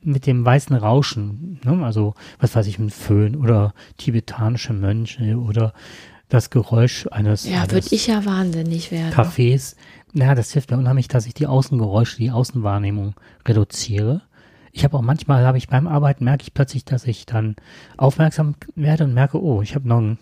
mit 0.00 0.26
dem 0.26 0.44
weißen 0.44 0.76
Rauschen, 0.76 1.60
ne? 1.64 1.84
also 1.84 2.14
was 2.38 2.54
weiß 2.54 2.66
ich, 2.66 2.78
ein 2.78 2.90
Föhn 2.90 3.36
oder 3.36 3.74
tibetanische 3.96 4.72
Mönche 4.72 5.36
oder 5.36 5.72
das 6.28 6.50
Geräusch 6.50 7.06
eines, 7.10 7.48
Ja, 7.48 7.70
würde 7.70 7.88
ich 7.90 8.06
ja 8.06 8.24
wahnsinnig 8.24 8.90
werden. 8.90 9.12
Cafés. 9.12 9.76
Ja, 10.12 10.34
das 10.34 10.52
hilft 10.52 10.70
mir 10.70 10.78
unheimlich, 10.78 11.08
dass 11.08 11.26
ich 11.26 11.34
die 11.34 11.46
Außengeräusche, 11.46 12.16
die 12.16 12.30
Außenwahrnehmung 12.30 13.14
reduziere. 13.46 14.22
Ich 14.72 14.84
habe 14.84 14.96
auch 14.96 15.02
manchmal, 15.02 15.46
habe 15.46 15.58
ich 15.58 15.68
beim 15.68 15.86
Arbeiten, 15.86 16.24
merke 16.24 16.42
ich 16.42 16.54
plötzlich, 16.54 16.84
dass 16.84 17.06
ich 17.06 17.26
dann 17.26 17.56
aufmerksam 17.96 18.56
werde 18.74 19.04
und 19.04 19.14
merke, 19.14 19.42
oh, 19.42 19.62
ich 19.62 19.74
habe 19.74 19.88
noch 19.88 19.98
einen, 19.98 20.18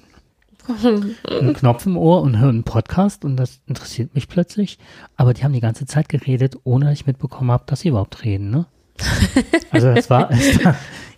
einen 0.68 1.54
Knopf 1.54 1.86
im 1.86 1.96
Ohr 1.96 2.22
und 2.22 2.38
höre 2.38 2.48
einen 2.48 2.64
Podcast 2.64 3.24
und 3.24 3.36
das 3.36 3.60
interessiert 3.66 4.14
mich 4.14 4.28
plötzlich. 4.28 4.78
Aber 5.16 5.34
die 5.34 5.44
haben 5.44 5.52
die 5.52 5.60
ganze 5.60 5.86
Zeit 5.86 6.08
geredet, 6.08 6.56
ohne 6.64 6.86
dass 6.86 6.94
ich 6.94 7.06
mitbekommen 7.06 7.50
habe, 7.50 7.64
dass 7.66 7.80
sie 7.80 7.88
überhaupt 7.88 8.24
reden. 8.24 8.50
Ne? 8.50 8.66
Also 9.70 9.94
das 9.94 10.10
war, 10.10 10.30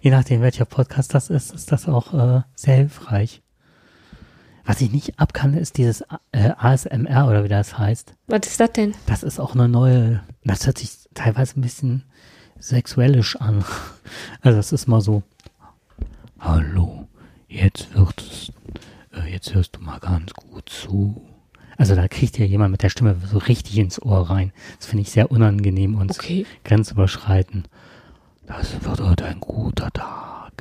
je 0.00 0.10
nachdem 0.10 0.40
welcher 0.40 0.64
Podcast 0.64 1.12
das 1.12 1.28
ist, 1.28 1.52
ist 1.52 1.72
das 1.72 1.88
auch 1.88 2.14
äh, 2.14 2.42
sehr 2.54 2.76
hilfreich. 2.76 3.42
Was 4.64 4.80
ich 4.80 4.92
nicht 4.92 5.18
ab 5.18 5.34
kann, 5.34 5.54
ist 5.54 5.76
dieses 5.76 6.02
äh, 6.32 6.50
ASMR 6.56 7.28
oder 7.28 7.44
wie 7.44 7.48
das 7.48 7.76
heißt. 7.76 8.14
Was 8.28 8.46
ist 8.46 8.60
das 8.60 8.72
denn? 8.72 8.94
Das 9.06 9.22
ist 9.22 9.38
auch 9.38 9.54
eine 9.54 9.68
neue, 9.68 10.22
das 10.44 10.66
hört 10.66 10.78
sich 10.78 10.90
teilweise 11.12 11.58
ein 11.58 11.62
bisschen 11.62 12.04
sexuellisch 12.58 13.36
an. 13.36 13.64
Also 14.40 14.56
das 14.56 14.72
ist 14.72 14.86
mal 14.86 15.00
so, 15.00 15.22
hallo, 16.38 17.08
jetzt 17.48 17.94
wird 17.94 18.20
es, 18.20 18.52
jetzt 19.34 19.52
hörst 19.54 19.76
du 19.76 19.80
mal 19.80 19.98
ganz 19.98 20.32
gut 20.32 20.68
zu. 20.68 21.20
Also 21.76 21.94
da 21.96 22.06
kriegt 22.08 22.38
ja 22.38 22.44
jemand 22.46 22.70
mit 22.70 22.82
der 22.82 22.88
Stimme 22.88 23.16
so 23.30 23.38
richtig 23.38 23.76
ins 23.78 24.00
Ohr 24.00 24.30
rein. 24.30 24.52
Das 24.78 24.86
finde 24.86 25.02
ich 25.02 25.10
sehr 25.10 25.30
unangenehm 25.30 25.96
und 25.96 26.10
Okay. 26.12 26.46
grenzüberschreitend. 26.64 27.68
Das 28.46 28.82
wird 28.84 29.00
heute 29.00 29.24
ein 29.26 29.40
guter 29.40 29.90
Tag. 29.92 30.52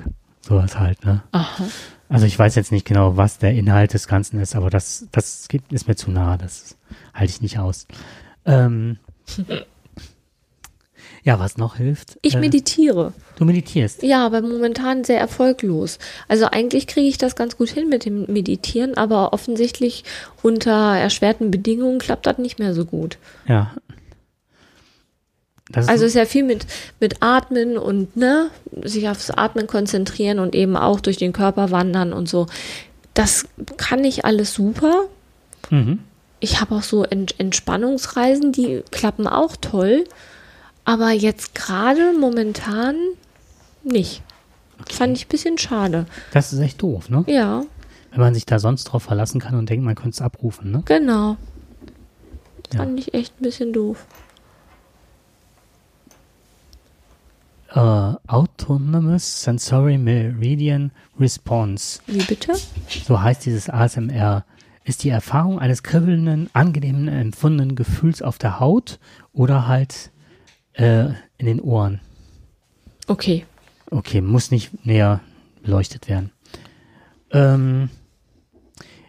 Sowas 0.41 0.77
halt, 0.79 1.05
ne? 1.05 1.21
Aha. 1.31 1.63
Also 2.09 2.25
ich 2.25 2.38
weiß 2.38 2.55
jetzt 2.55 2.71
nicht 2.71 2.86
genau, 2.86 3.15
was 3.15 3.38
der 3.38 3.53
Inhalt 3.53 3.93
des 3.93 4.07
Ganzen 4.07 4.39
ist, 4.39 4.55
aber 4.55 4.69
das, 4.69 5.07
das 5.12 5.47
ist 5.71 5.88
mir 5.88 5.95
zu 5.95 6.12
nah, 6.12 6.38
das 6.38 6.77
halte 7.13 7.31
ich 7.31 7.41
nicht 7.41 7.59
aus. 7.59 7.88
Ähm, 8.45 8.97
ja, 11.23 11.39
was 11.39 11.57
noch 11.57 11.77
hilft? 11.77 12.17
Ich 12.21 12.36
äh, 12.36 12.39
meditiere. 12.39 13.13
Du 13.38 13.45
meditierst. 13.45 14.03
Ja, 14.03 14.25
aber 14.25 14.41
momentan 14.41 15.05
sehr 15.05 15.19
erfolglos. 15.19 15.97
Also 16.27 16.47
eigentlich 16.47 16.86
kriege 16.86 17.07
ich 17.07 17.17
das 17.17 17.36
ganz 17.36 17.57
gut 17.57 17.69
hin 17.69 17.88
mit 17.88 18.05
dem 18.05 18.25
Meditieren, 18.25 18.95
aber 18.95 19.31
offensichtlich 19.31 20.03
unter 20.41 20.97
erschwerten 20.97 21.49
Bedingungen 21.49 21.99
klappt 21.99 22.25
das 22.25 22.38
nicht 22.38 22.59
mehr 22.59 22.73
so 22.73 22.83
gut. 22.86 23.17
Ja. 23.47 23.73
Das 25.71 25.86
ist, 25.86 25.89
Also 25.89 26.05
ist 26.05 26.15
ja 26.15 26.25
viel 26.25 26.43
mit, 26.43 26.67
mit 26.99 27.21
Atmen 27.21 27.77
und 27.77 28.17
ne, 28.17 28.49
sich 28.83 29.07
aufs 29.07 29.31
Atmen 29.31 29.65
konzentrieren 29.65 30.39
und 30.39 30.53
eben 30.53 30.75
auch 30.75 30.99
durch 30.99 31.17
den 31.17 31.31
Körper 31.31 31.71
wandern 31.71 32.12
und 32.12 32.27
so. 32.27 32.47
Das 33.13 33.45
kann 33.77 34.03
ich 34.03 34.25
alles 34.25 34.53
super. 34.53 35.05
mhm. 35.69 35.99
Ich 36.41 36.59
habe 36.59 36.75
auch 36.75 36.83
so 36.83 37.05
Ent 37.05 37.39
Entspannungsreisen, 37.39 38.51
die 38.51 38.83
klappen 38.91 39.27
auch 39.27 39.55
toll. 39.55 40.03
Aber 40.86 41.12
jetzt 41.12 41.56
gerade 41.56 42.13
momentan 42.19 42.96
nicht. 43.84 44.22
Fand 44.89 45.17
ich 45.17 45.26
ein 45.26 45.30
bisschen 45.30 45.58
schade. 45.58 46.06
das 46.34 46.52
ist 46.52 46.60
echt 46.60 46.82
doof, 46.82 47.10
ne? 47.10 47.24
Ja, 47.28 47.63
Wenn 48.12 48.19
man 48.19 48.34
sich 48.34 48.46
da 48.46 48.60
sonst 48.60 48.84
drauf 48.86 49.04
verlassen 49.04 49.39
kann 49.39 49.56
und 49.56 49.69
denkt, 49.69 49.86
man 49.86 49.96
könnte 49.96 50.12
es 50.12 50.22
abrufen, 50.22 50.72
ne? 50.72 50.82
genau. 50.86 51.38
Ja. 52.74 52.80
Fand 52.80 53.00
ich 53.00 53.13
echt 53.13 53.39
ein 53.39 53.43
bisschen 53.43 53.72
doof. 53.72 54.06
Äh, 57.69 57.80
Autonomous 58.28 59.43
Sensory 59.43 59.98
Meridian 59.98 60.91
Response. 61.19 62.00
Wie 62.08 62.24
bitte? 62.24 62.54
So 63.06 63.22
heißt 63.22 63.46
dieses 63.46 63.69
ASMR. 63.69 64.46
Ist 64.86 65.04
die 65.04 65.10
Erfahrung 65.10 65.60
eines 65.60 65.82
kribbelnden, 65.82 66.50
angenehmen, 66.54 67.08
empfundenen 67.08 67.76
Gefühls 67.76 68.22
auf 68.22 68.38
der 68.38 68.60
Haut 68.60 69.00
oder 69.32 69.67
halt 69.67 70.12
äh, 70.73 71.05
in 71.38 71.45
den 71.45 71.62
Ohren. 71.62 71.99
Okay. 73.07 73.45
Okay, 73.89 74.21
muss 74.21 74.51
nicht 74.51 74.86
näher 74.86 75.21
beleuchtet 75.62 76.09
werden. 76.09 76.31
Ähm, 77.31 77.89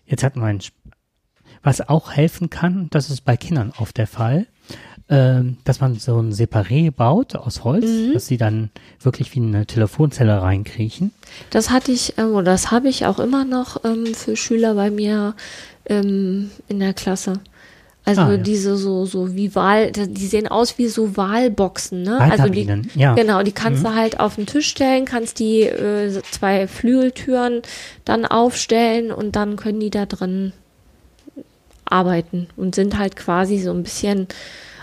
jetzt 0.07 0.22
hat 0.22 0.37
man, 0.37 0.61
was 1.62 1.88
auch 1.88 2.12
helfen 2.12 2.50
kann, 2.50 2.88
das 2.90 3.11
ist 3.11 3.22
bei 3.22 3.37
Kindern 3.37 3.72
oft 3.79 3.96
der 3.96 4.07
Fall, 4.07 4.46
ähm, 5.09 5.59
dass 5.64 5.81
man 5.81 5.96
so 5.96 6.18
ein 6.18 6.33
Separé 6.33 6.90
baut 6.90 7.37
aus 7.37 7.64
Holz, 7.64 7.87
dass 8.14 8.27
sie 8.27 8.38
dann 8.38 8.70
wirklich 9.00 9.35
wie 9.35 9.40
eine 9.40 9.66
Telefonzelle 9.66 10.40
reinkriechen. 10.40 11.12
Das 11.50 11.70
hatte 11.70 11.92
ich, 11.92 12.16
ähm, 12.16 12.33
oder 12.33 12.53
das 12.53 12.70
habe 12.70 12.88
ich 12.88 13.05
auch 13.05 13.18
immer 13.18 13.44
noch 13.44 13.85
ähm, 13.85 14.14
für 14.14 14.37
Schüler 14.37 14.74
bei 14.74 14.90
mir 14.90 15.35
ähm, 15.87 16.50
in 16.68 16.81
der 16.81 16.94
Klasse. 16.94 17.40
Also 18.07 18.21
Ah, 18.21 18.31
ja. 18.33 18.37
diese 18.37 18.77
so, 18.77 19.07
so 19.07 19.35
wie 19.35 19.55
Wahl, 19.55 19.90
die 19.90 20.27
sehen 20.27 20.47
aus 20.47 20.77
wie 20.77 20.88
so 20.88 21.17
Wahlboxen, 21.17 22.03
ne? 22.03 22.19
Also 22.21 22.49
die, 22.51 22.69
ja. 22.95 23.14
genau, 23.14 23.43
die 23.43 23.53
kannst 23.53 23.83
du 23.83 23.95
halt 23.95 24.21
auf 24.21 24.35
den 24.35 24.45
Tisch 24.45 24.69
stellen, 24.69 25.07
kannst 25.07 25.38
die 25.38 25.62
äh, 25.62 26.21
zwei 26.31 26.67
Flügeltüren 26.69 27.62
dann 28.05 28.27
aufstellen 28.27 29.11
und 29.11 29.37
dann 29.37 29.57
können 29.57 29.81
die 29.81 29.88
da 29.88 30.05
drin 30.05 30.53
arbeiten 31.87 32.49
und 32.57 32.75
sind 32.75 32.99
halt 32.99 33.17
quasi 33.17 33.59
so 33.59 33.71
ein 33.71 33.83
bisschen 33.83 34.27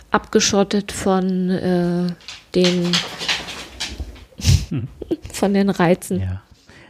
abgeschottet 0.09 0.91
von 0.91 1.49
äh, 1.51 2.07
den 2.55 2.91
von 5.33 5.53
den 5.53 5.69
Reizen. 5.69 6.19
Ja. 6.21 6.41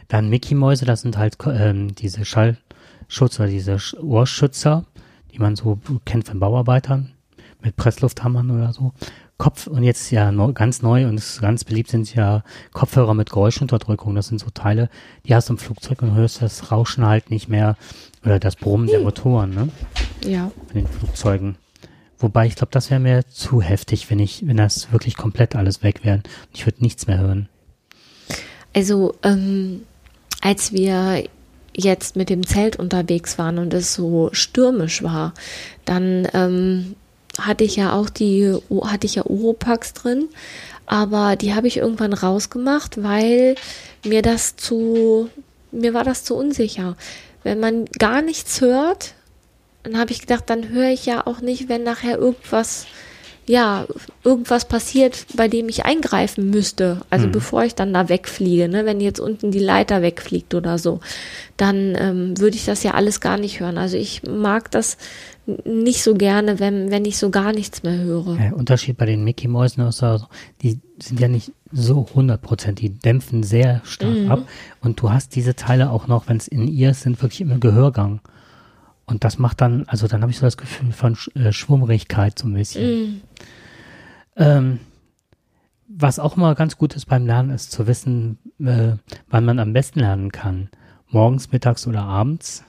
Dann 0.08 0.28
Mickey-Mäuse, 0.28 0.84
das 0.84 1.02
sind 1.02 1.16
halt 1.16 1.36
ähm, 1.46 1.94
diese 1.94 2.24
Schallschutz 2.24 3.38
oder 3.38 3.48
diese 3.48 3.74
Sch- 3.76 3.98
Ohrschützer, 3.98 4.84
die 5.32 5.38
man 5.38 5.56
so 5.56 5.78
kennt 6.04 6.26
von 6.26 6.40
Bauarbeitern 6.40 7.12
mit 7.62 7.76
Presslufthammern 7.76 8.50
oder 8.50 8.72
so. 8.72 8.92
Kopf 9.38 9.66
und 9.66 9.82
jetzt 9.82 10.10
ja 10.12 10.30
ganz 10.52 10.82
neu 10.82 11.06
und 11.08 11.16
ist 11.16 11.40
ganz 11.40 11.64
beliebt 11.64 11.90
sind 11.90 12.14
ja 12.14 12.44
Kopfhörer 12.72 13.14
mit 13.14 13.30
Geräuschunterdrückung. 13.30 14.14
Das 14.14 14.28
sind 14.28 14.38
so 14.38 14.50
Teile, 14.50 14.88
die 15.26 15.34
hast 15.34 15.48
du 15.48 15.54
im 15.54 15.58
Flugzeug 15.58 16.02
und 16.02 16.14
hörst 16.14 16.42
das 16.42 16.70
Rauschen 16.70 17.04
halt 17.04 17.30
nicht 17.30 17.48
mehr 17.48 17.76
oder 18.24 18.38
das 18.38 18.54
Brummen 18.56 18.86
der 18.86 19.00
Motoren, 19.00 19.50
ne? 19.50 19.68
Ja. 20.24 20.52
Von 20.68 20.74
den 20.74 20.86
Flugzeugen. 20.86 21.56
Wobei 22.18 22.46
ich 22.46 22.54
glaube, 22.54 22.70
das 22.70 22.90
wäre 22.90 23.00
mir 23.00 23.26
zu 23.26 23.60
heftig, 23.60 24.10
wenn 24.10 24.20
ich, 24.20 24.46
wenn 24.46 24.56
das 24.56 24.92
wirklich 24.92 25.16
komplett 25.16 25.56
alles 25.56 25.82
weg 25.82 26.04
wäre. 26.04 26.22
Ich 26.52 26.64
würde 26.64 26.80
nichts 26.80 27.08
mehr 27.08 27.18
hören. 27.18 27.48
Also, 28.72 29.16
ähm, 29.24 29.82
als 30.40 30.72
wir 30.72 31.24
jetzt 31.74 32.16
mit 32.16 32.30
dem 32.30 32.46
Zelt 32.46 32.76
unterwegs 32.76 33.38
waren 33.38 33.58
und 33.58 33.72
es 33.74 33.94
so 33.94 34.30
stürmisch 34.32 35.02
war, 35.02 35.34
dann 35.84 36.28
ähm, 36.34 36.96
hatte 37.38 37.64
ich 37.64 37.76
ja 37.76 37.92
auch 37.94 38.10
die, 38.10 38.54
hatte 38.84 39.06
ich 39.06 39.14
ja 39.16 39.26
Oropax 39.26 39.94
drin, 39.94 40.28
aber 40.86 41.36
die 41.36 41.54
habe 41.54 41.66
ich 41.66 41.78
irgendwann 41.78 42.12
rausgemacht, 42.12 43.02
weil 43.02 43.54
mir 44.04 44.22
das 44.22 44.56
zu, 44.56 45.30
mir 45.70 45.94
war 45.94 46.04
das 46.04 46.24
zu 46.24 46.36
unsicher. 46.36 46.96
Wenn 47.42 47.60
man 47.60 47.86
gar 47.98 48.22
nichts 48.22 48.60
hört, 48.60 49.14
dann 49.82 49.98
habe 49.98 50.12
ich 50.12 50.20
gedacht, 50.20 50.44
dann 50.46 50.68
höre 50.68 50.90
ich 50.90 51.06
ja 51.06 51.26
auch 51.26 51.40
nicht, 51.40 51.68
wenn 51.68 51.82
nachher 51.82 52.18
irgendwas, 52.18 52.86
ja, 53.46 53.86
irgendwas 54.22 54.66
passiert, 54.66 55.26
bei 55.36 55.48
dem 55.48 55.68
ich 55.68 55.84
eingreifen 55.84 56.50
müsste. 56.50 57.00
Also 57.10 57.28
bevor 57.28 57.64
ich 57.64 57.74
dann 57.74 57.92
da 57.92 58.08
wegfliege, 58.08 58.68
ne, 58.68 58.86
wenn 58.86 59.00
jetzt 59.00 59.18
unten 59.18 59.50
die 59.50 59.58
Leiter 59.58 60.00
wegfliegt 60.00 60.54
oder 60.54 60.78
so, 60.78 61.00
dann 61.56 61.96
ähm, 61.98 62.38
würde 62.38 62.56
ich 62.56 62.64
das 62.64 62.82
ja 62.84 62.92
alles 62.92 63.20
gar 63.20 63.38
nicht 63.38 63.58
hören. 63.60 63.78
Also 63.78 63.96
ich 63.96 64.22
mag 64.22 64.70
das 64.70 64.96
nicht 65.64 66.04
so 66.04 66.14
gerne, 66.14 66.60
wenn, 66.60 66.92
wenn 66.92 67.04
ich 67.04 67.18
so 67.18 67.30
gar 67.30 67.52
nichts 67.52 67.82
mehr 67.82 67.98
höre. 67.98 68.36
Der 68.36 68.56
Unterschied 68.56 68.96
bei 68.96 69.06
den 69.06 69.24
Mickey-Mäusen 69.24 69.84
ist 69.88 70.02
also, 70.04 70.26
die 70.62 70.78
sind 71.00 71.18
ja 71.18 71.26
nicht 71.26 71.50
so 71.72 72.06
100%, 72.14 72.72
die 72.74 72.90
dämpfen 72.90 73.42
sehr 73.42 73.80
stark 73.84 74.14
Mhm. 74.16 74.30
ab. 74.30 74.48
Und 74.82 75.00
du 75.00 75.10
hast 75.10 75.34
diese 75.34 75.56
Teile 75.56 75.90
auch 75.90 76.06
noch, 76.06 76.28
wenn 76.28 76.36
es 76.36 76.46
in 76.46 76.68
ihr 76.68 76.94
sind, 76.94 77.20
wirklich 77.20 77.40
im 77.40 77.58
Gehörgang. 77.58 78.20
Und 79.12 79.24
das 79.24 79.38
macht 79.38 79.60
dann, 79.60 79.84
also 79.88 80.08
dann 80.08 80.22
habe 80.22 80.32
ich 80.32 80.38
so 80.38 80.46
das 80.46 80.56
Gefühl 80.56 80.90
von 80.92 81.14
Sch 81.14 81.28
äh, 81.36 81.52
Schwummrigkeit 81.52 82.38
so 82.38 82.48
ein 82.48 82.54
bisschen. 82.54 82.84
Mhm. 82.90 83.20
Ähm, 84.36 84.80
was 85.86 86.18
auch 86.18 86.36
mal 86.36 86.54
ganz 86.54 86.78
gut 86.78 86.96
ist 86.96 87.04
beim 87.06 87.26
Lernen, 87.26 87.50
ist 87.50 87.72
zu 87.72 87.86
wissen, 87.86 88.38
äh, 88.58 88.92
wann 89.28 89.44
man 89.44 89.58
am 89.58 89.74
besten 89.74 90.00
lernen 90.00 90.32
kann. 90.32 90.70
Morgens, 91.08 91.52
mittags 91.52 91.86
oder 91.86 92.02
abends. 92.02 92.64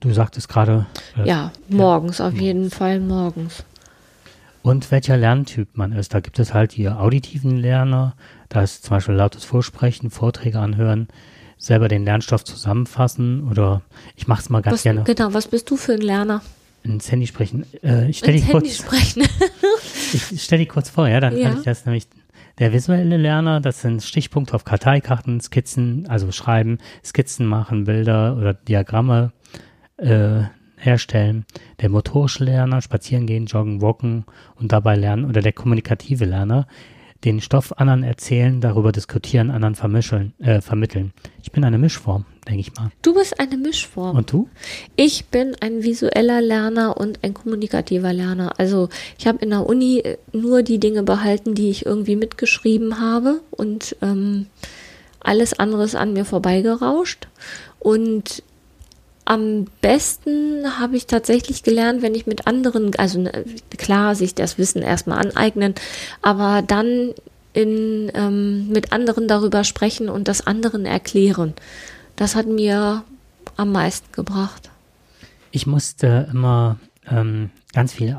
Du 0.00 0.12
sagtest 0.12 0.48
gerade. 0.48 0.86
äh, 1.18 1.28
Ja, 1.28 1.50
morgens, 1.68 2.20
auf 2.20 2.34
jeden 2.34 2.70
Fall 2.70 3.00
morgens. 3.00 3.64
Und 4.62 4.92
welcher 4.92 5.16
Lerntyp 5.16 5.76
man 5.76 5.90
ist. 5.90 6.14
Da 6.14 6.20
gibt 6.20 6.38
es 6.38 6.54
halt 6.54 6.76
die 6.76 6.88
auditiven 6.88 7.56
Lerner, 7.56 8.14
da 8.48 8.62
ist 8.62 8.84
zum 8.84 8.96
Beispiel 8.96 9.16
lautes 9.16 9.44
Vorsprechen, 9.44 10.10
Vorträge 10.10 10.60
anhören, 10.60 11.08
selber 11.58 11.88
den 11.88 12.04
Lernstoff 12.04 12.44
zusammenfassen 12.44 13.48
oder 13.48 13.82
ich 14.16 14.26
mache 14.28 14.42
es 14.42 14.50
mal 14.50 14.62
ganz 14.62 14.74
Was, 14.76 14.82
gerne 14.82 15.04
genau, 15.04 15.32
was 15.34 15.48
bist 15.48 15.70
du 15.70 15.76
für 15.76 15.92
ein 15.94 16.00
Lerner? 16.00 16.42
ins 16.82 17.10
Handy 17.10 17.26
sprechen. 17.26 17.66
Äh, 17.82 18.08
ich 18.08 18.18
stelle 18.18 18.34
dich 18.38 18.46
Handy 18.46 18.68
kurz, 18.68 18.76
sprechen. 18.76 19.22
ich 20.12 20.42
stell 20.42 20.58
dich 20.58 20.68
kurz 20.68 20.88
vor, 20.88 21.08
ja, 21.08 21.18
dann 21.20 21.36
Ja. 21.36 21.48
kann 21.48 21.58
ich 21.58 21.64
das 21.64 21.84
nämlich. 21.84 22.06
Der 22.58 22.72
visuelle 22.72 23.18
Lerner, 23.18 23.60
das 23.60 23.82
sind 23.82 24.02
Stichpunkte 24.02 24.54
auf 24.54 24.64
Karteikarten, 24.64 25.40
Skizzen, 25.42 26.06
also 26.08 26.32
schreiben, 26.32 26.78
Skizzen 27.04 27.44
machen, 27.44 27.84
Bilder 27.84 28.34
oder 28.38 28.54
Diagramme 28.54 29.32
äh, 29.98 30.44
herstellen. 30.78 31.44
Der 31.80 31.90
motorische 31.90 32.44
Lerner, 32.44 32.80
spazieren 32.80 33.26
gehen, 33.26 33.44
joggen, 33.44 33.82
walken 33.82 34.24
und 34.54 34.72
dabei 34.72 34.96
lernen. 34.96 35.26
Oder 35.26 35.42
der 35.42 35.52
kommunikative 35.52 36.24
Lerner, 36.24 36.66
den 37.26 37.40
Stoff 37.40 37.72
anderen 37.76 38.04
erzählen, 38.04 38.60
darüber 38.60 38.92
diskutieren, 38.92 39.50
anderen 39.50 39.74
vermischen, 39.74 40.32
äh, 40.38 40.60
vermitteln. 40.60 41.12
Ich 41.42 41.50
bin 41.50 41.64
eine 41.64 41.76
Mischform, 41.76 42.24
denke 42.46 42.60
ich 42.60 42.74
mal. 42.76 42.90
Du 43.02 43.14
bist 43.14 43.38
eine 43.40 43.56
Mischform. 43.56 44.16
Und 44.16 44.32
du? 44.32 44.48
Ich 44.94 45.26
bin 45.26 45.56
ein 45.60 45.82
visueller 45.82 46.40
Lerner 46.40 46.96
und 46.96 47.24
ein 47.24 47.34
kommunikativer 47.34 48.12
Lerner. 48.12 48.58
Also 48.58 48.88
ich 49.18 49.26
habe 49.26 49.38
in 49.38 49.50
der 49.50 49.66
Uni 49.66 49.98
äh, 49.98 50.18
nur 50.32 50.62
die 50.62 50.78
Dinge 50.78 51.02
behalten, 51.02 51.56
die 51.56 51.68
ich 51.68 51.84
irgendwie 51.84 52.16
mitgeschrieben 52.16 53.00
habe 53.00 53.40
und 53.50 53.96
ähm, 54.02 54.46
alles 55.18 55.58
andere 55.58 55.82
ist 55.82 55.96
an 55.96 56.12
mir 56.12 56.24
vorbeigerauscht. 56.24 57.26
Und 57.80 58.44
am 59.26 59.66
besten 59.80 60.78
habe 60.78 60.96
ich 60.96 61.06
tatsächlich 61.06 61.62
gelernt, 61.62 62.00
wenn 62.00 62.14
ich 62.14 62.26
mit 62.26 62.46
anderen, 62.46 62.94
also 62.96 63.20
ne, 63.20 63.44
klar, 63.76 64.14
sich 64.14 64.34
das 64.34 64.56
Wissen 64.56 64.82
erstmal 64.82 65.18
aneignen, 65.18 65.74
aber 66.22 66.62
dann 66.62 67.12
in, 67.52 68.10
ähm, 68.14 68.68
mit 68.68 68.92
anderen 68.92 69.26
darüber 69.26 69.64
sprechen 69.64 70.08
und 70.08 70.28
das 70.28 70.46
anderen 70.46 70.86
erklären. 70.86 71.54
Das 72.14 72.36
hat 72.36 72.46
mir 72.46 73.02
am 73.56 73.72
meisten 73.72 74.12
gebracht. 74.12 74.70
Ich 75.50 75.66
musste 75.66 76.28
immer 76.30 76.78
ähm, 77.10 77.50
ganz 77.72 77.94
viel 77.94 78.16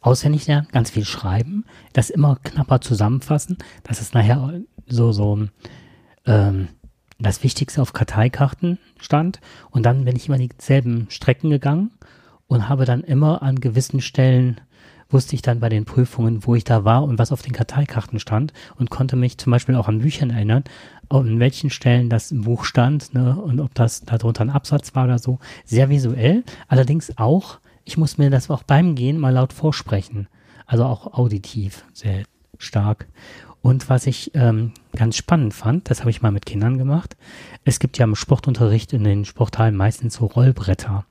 auswendig 0.00 0.46
lernen, 0.46 0.68
ganz 0.72 0.90
viel 0.90 1.04
schreiben, 1.04 1.64
das 1.92 2.08
immer 2.08 2.36
knapper 2.42 2.80
zusammenfassen, 2.80 3.58
dass 3.82 4.00
es 4.00 4.14
nachher 4.14 4.62
so, 4.86 5.12
so 5.12 5.48
ähm, 6.24 6.68
das 7.18 7.42
Wichtigste 7.42 7.82
auf 7.82 7.92
Karteikarten 7.92 8.78
stand. 9.00 9.40
Und 9.70 9.84
dann 9.84 10.04
bin 10.04 10.16
ich 10.16 10.28
immer 10.28 10.38
dieselben 10.38 11.06
Strecken 11.10 11.50
gegangen 11.50 11.90
und 12.46 12.68
habe 12.68 12.84
dann 12.84 13.02
immer 13.02 13.42
an 13.42 13.60
gewissen 13.60 14.00
Stellen 14.00 14.60
wusste 15.08 15.34
ich 15.34 15.42
dann 15.42 15.60
bei 15.60 15.68
den 15.68 15.84
Prüfungen, 15.84 16.46
wo 16.46 16.54
ich 16.54 16.64
da 16.64 16.84
war 16.84 17.04
und 17.04 17.18
was 17.18 17.32
auf 17.32 17.42
den 17.42 17.52
Karteikarten 17.52 18.18
stand 18.18 18.52
und 18.76 18.90
konnte 18.90 19.16
mich 19.16 19.38
zum 19.38 19.52
Beispiel 19.52 19.76
auch 19.76 19.88
an 19.88 20.00
Büchern 20.00 20.30
erinnern, 20.30 20.64
an 21.08 21.38
welchen 21.38 21.70
Stellen 21.70 22.10
das 22.10 22.32
im 22.32 22.42
Buch 22.42 22.64
stand 22.64 23.14
ne, 23.14 23.36
und 23.36 23.60
ob 23.60 23.74
das 23.74 24.02
darunter 24.02 24.42
ein 24.42 24.50
Absatz 24.50 24.94
war 24.94 25.04
oder 25.04 25.18
so. 25.18 25.38
Sehr 25.64 25.88
visuell, 25.88 26.42
allerdings 26.68 27.16
auch, 27.18 27.58
ich 27.84 27.96
muss 27.96 28.18
mir 28.18 28.30
das 28.30 28.50
auch 28.50 28.64
beim 28.64 28.96
Gehen 28.96 29.18
mal 29.18 29.32
laut 29.32 29.52
vorsprechen. 29.52 30.26
Also 30.66 30.84
auch 30.84 31.14
auditiv 31.14 31.84
sehr 31.92 32.24
stark. 32.58 33.06
Und 33.66 33.90
was 33.90 34.06
ich 34.06 34.30
ähm, 34.34 34.70
ganz 34.94 35.16
spannend 35.16 35.52
fand, 35.52 35.90
das 35.90 35.98
habe 35.98 36.10
ich 36.10 36.22
mal 36.22 36.30
mit 36.30 36.46
Kindern 36.46 36.78
gemacht, 36.78 37.16
es 37.64 37.80
gibt 37.80 37.98
ja 37.98 38.04
im 38.04 38.14
Sportunterricht 38.14 38.92
in 38.92 39.02
den 39.02 39.24
Sporthallen 39.24 39.74
meistens 39.74 40.14
so 40.14 40.26
Rollbretter, 40.26 41.04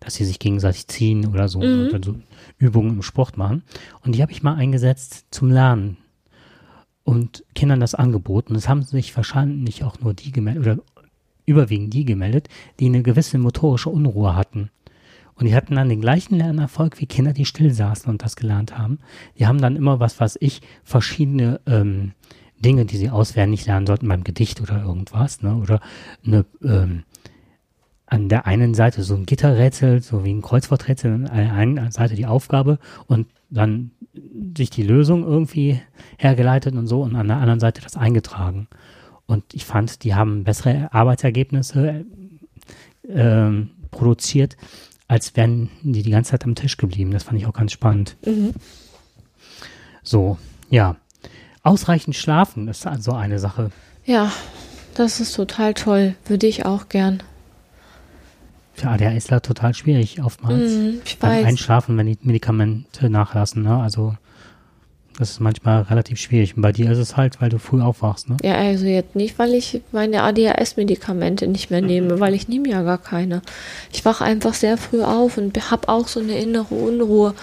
dass 0.00 0.16
sie 0.16 0.26
sich 0.26 0.38
gegenseitig 0.38 0.88
ziehen 0.88 1.26
oder 1.26 1.48
so, 1.48 1.60
und 1.60 1.88
dann 1.88 2.02
so 2.02 2.16
Übungen 2.58 2.96
im 2.96 3.02
Sport 3.02 3.38
machen. 3.38 3.62
Und 4.04 4.14
die 4.14 4.20
habe 4.20 4.30
ich 4.30 4.42
mal 4.42 4.56
eingesetzt 4.56 5.24
zum 5.30 5.50
Lernen 5.50 5.96
und 7.02 7.44
Kindern 7.54 7.80
das 7.80 7.94
angeboten. 7.94 8.56
Es 8.56 8.68
haben 8.68 8.82
sich 8.82 9.16
wahrscheinlich 9.16 9.82
auch 9.82 9.98
nur 9.98 10.12
die 10.12 10.32
gemeldet 10.32 10.66
oder 10.66 10.82
überwiegend 11.46 11.94
die 11.94 12.04
gemeldet, 12.04 12.50
die 12.78 12.86
eine 12.86 13.02
gewisse 13.02 13.38
motorische 13.38 13.88
Unruhe 13.88 14.36
hatten. 14.36 14.70
Und 15.36 15.46
die 15.46 15.54
hatten 15.54 15.74
dann 15.74 15.88
den 15.88 16.00
gleichen 16.00 16.36
Lernerfolg 16.36 16.98
wie 17.00 17.06
Kinder, 17.06 17.32
die 17.32 17.44
still 17.44 17.72
saßen 17.72 18.10
und 18.10 18.22
das 18.22 18.36
gelernt 18.36 18.76
haben. 18.76 18.98
Die 19.38 19.46
haben 19.46 19.60
dann 19.60 19.76
immer 19.76 20.00
was, 20.00 20.18
was 20.18 20.36
ich, 20.40 20.62
verschiedene 20.82 21.60
ähm, 21.66 22.12
Dinge, 22.58 22.86
die 22.86 22.96
sie 22.96 23.10
auswendig 23.10 23.66
lernen 23.66 23.86
sollten 23.86 24.08
beim 24.08 24.24
Gedicht 24.24 24.60
oder 24.60 24.82
irgendwas, 24.82 25.42
ne? 25.42 25.56
Oder 25.56 25.80
eine, 26.24 26.46
ähm, 26.64 27.02
an 28.06 28.28
der 28.28 28.46
einen 28.46 28.72
Seite 28.72 29.02
so 29.02 29.14
ein 29.14 29.26
Gitterrätsel, 29.26 30.00
so 30.00 30.24
wie 30.24 30.32
ein 30.32 30.40
Kreuzworträtsel, 30.40 31.12
an 31.12 31.24
der 31.24 31.52
einen 31.52 31.90
Seite 31.90 32.14
die 32.14 32.26
Aufgabe 32.26 32.78
und 33.06 33.26
dann 33.50 33.90
sich 34.56 34.70
die 34.70 34.82
Lösung 34.82 35.24
irgendwie 35.24 35.80
hergeleitet 36.18 36.74
und 36.74 36.86
so 36.86 37.02
und 37.02 37.16
an 37.16 37.28
der 37.28 37.36
anderen 37.38 37.60
Seite 37.60 37.82
das 37.82 37.96
eingetragen. 37.96 38.68
Und 39.26 39.44
ich 39.52 39.64
fand, 39.64 40.04
die 40.04 40.14
haben 40.14 40.44
bessere 40.44 40.92
Arbeitsergebnisse 40.92 42.06
ähm, 43.08 43.70
produziert, 43.90 44.56
als 45.08 45.36
wären 45.36 45.70
die 45.82 46.02
die 46.02 46.10
ganze 46.10 46.32
Zeit 46.32 46.44
am 46.44 46.54
Tisch 46.54 46.76
geblieben. 46.76 47.10
Das 47.12 47.22
fand 47.24 47.38
ich 47.38 47.46
auch 47.46 47.52
ganz 47.52 47.72
spannend. 47.72 48.16
So, 50.02 50.38
ja. 50.70 50.96
Ausreichend 51.62 52.14
schlafen 52.16 52.68
ist 52.68 52.86
also 52.86 53.12
eine 53.12 53.38
Sache. 53.38 53.70
Ja, 54.04 54.30
das 54.94 55.20
ist 55.20 55.34
total 55.34 55.74
toll. 55.74 56.14
Würde 56.26 56.46
ich 56.46 56.64
auch 56.64 56.88
gern. 56.88 57.22
für 58.72 58.88
ADHSler 58.90 59.42
total 59.42 59.74
schwierig 59.74 60.22
oftmals. 60.22 60.72
Mhm, 60.72 61.00
ich 61.04 61.18
Beim 61.18 61.30
weiß. 61.30 61.46
Einschlafen, 61.46 61.96
wenn 61.96 62.06
die 62.06 62.18
Medikamente 62.22 63.08
nachlassen, 63.10 63.62
ne? 63.62 63.78
Also 63.80 64.14
das 65.18 65.30
ist 65.30 65.40
manchmal 65.40 65.82
relativ 65.82 66.18
schwierig. 66.18 66.56
Und 66.56 66.62
bei 66.62 66.72
dir 66.72 66.90
ist 66.90 66.98
es 66.98 67.16
halt, 67.16 67.40
weil 67.40 67.48
du 67.48 67.58
früh 67.58 67.80
aufwachst, 67.80 68.28
ne? 68.28 68.36
Ja, 68.42 68.54
also 68.56 68.86
jetzt 68.86 69.16
nicht, 69.16 69.38
weil 69.38 69.54
ich 69.54 69.80
meine 69.92 70.22
ADHS-Medikamente 70.22 71.46
nicht 71.46 71.70
mehr 71.70 71.80
nehme, 71.80 72.20
weil 72.20 72.34
ich 72.34 72.48
nehme 72.48 72.68
ja 72.68 72.82
gar 72.82 72.98
keine. 72.98 73.42
Ich 73.92 74.04
wache 74.04 74.24
einfach 74.24 74.54
sehr 74.54 74.76
früh 74.76 75.02
auf 75.02 75.38
und 75.38 75.70
habe 75.70 75.88
auch 75.88 76.08
so 76.08 76.20
eine 76.20 76.38
innere 76.38 76.74
Unruhe. 76.74 77.34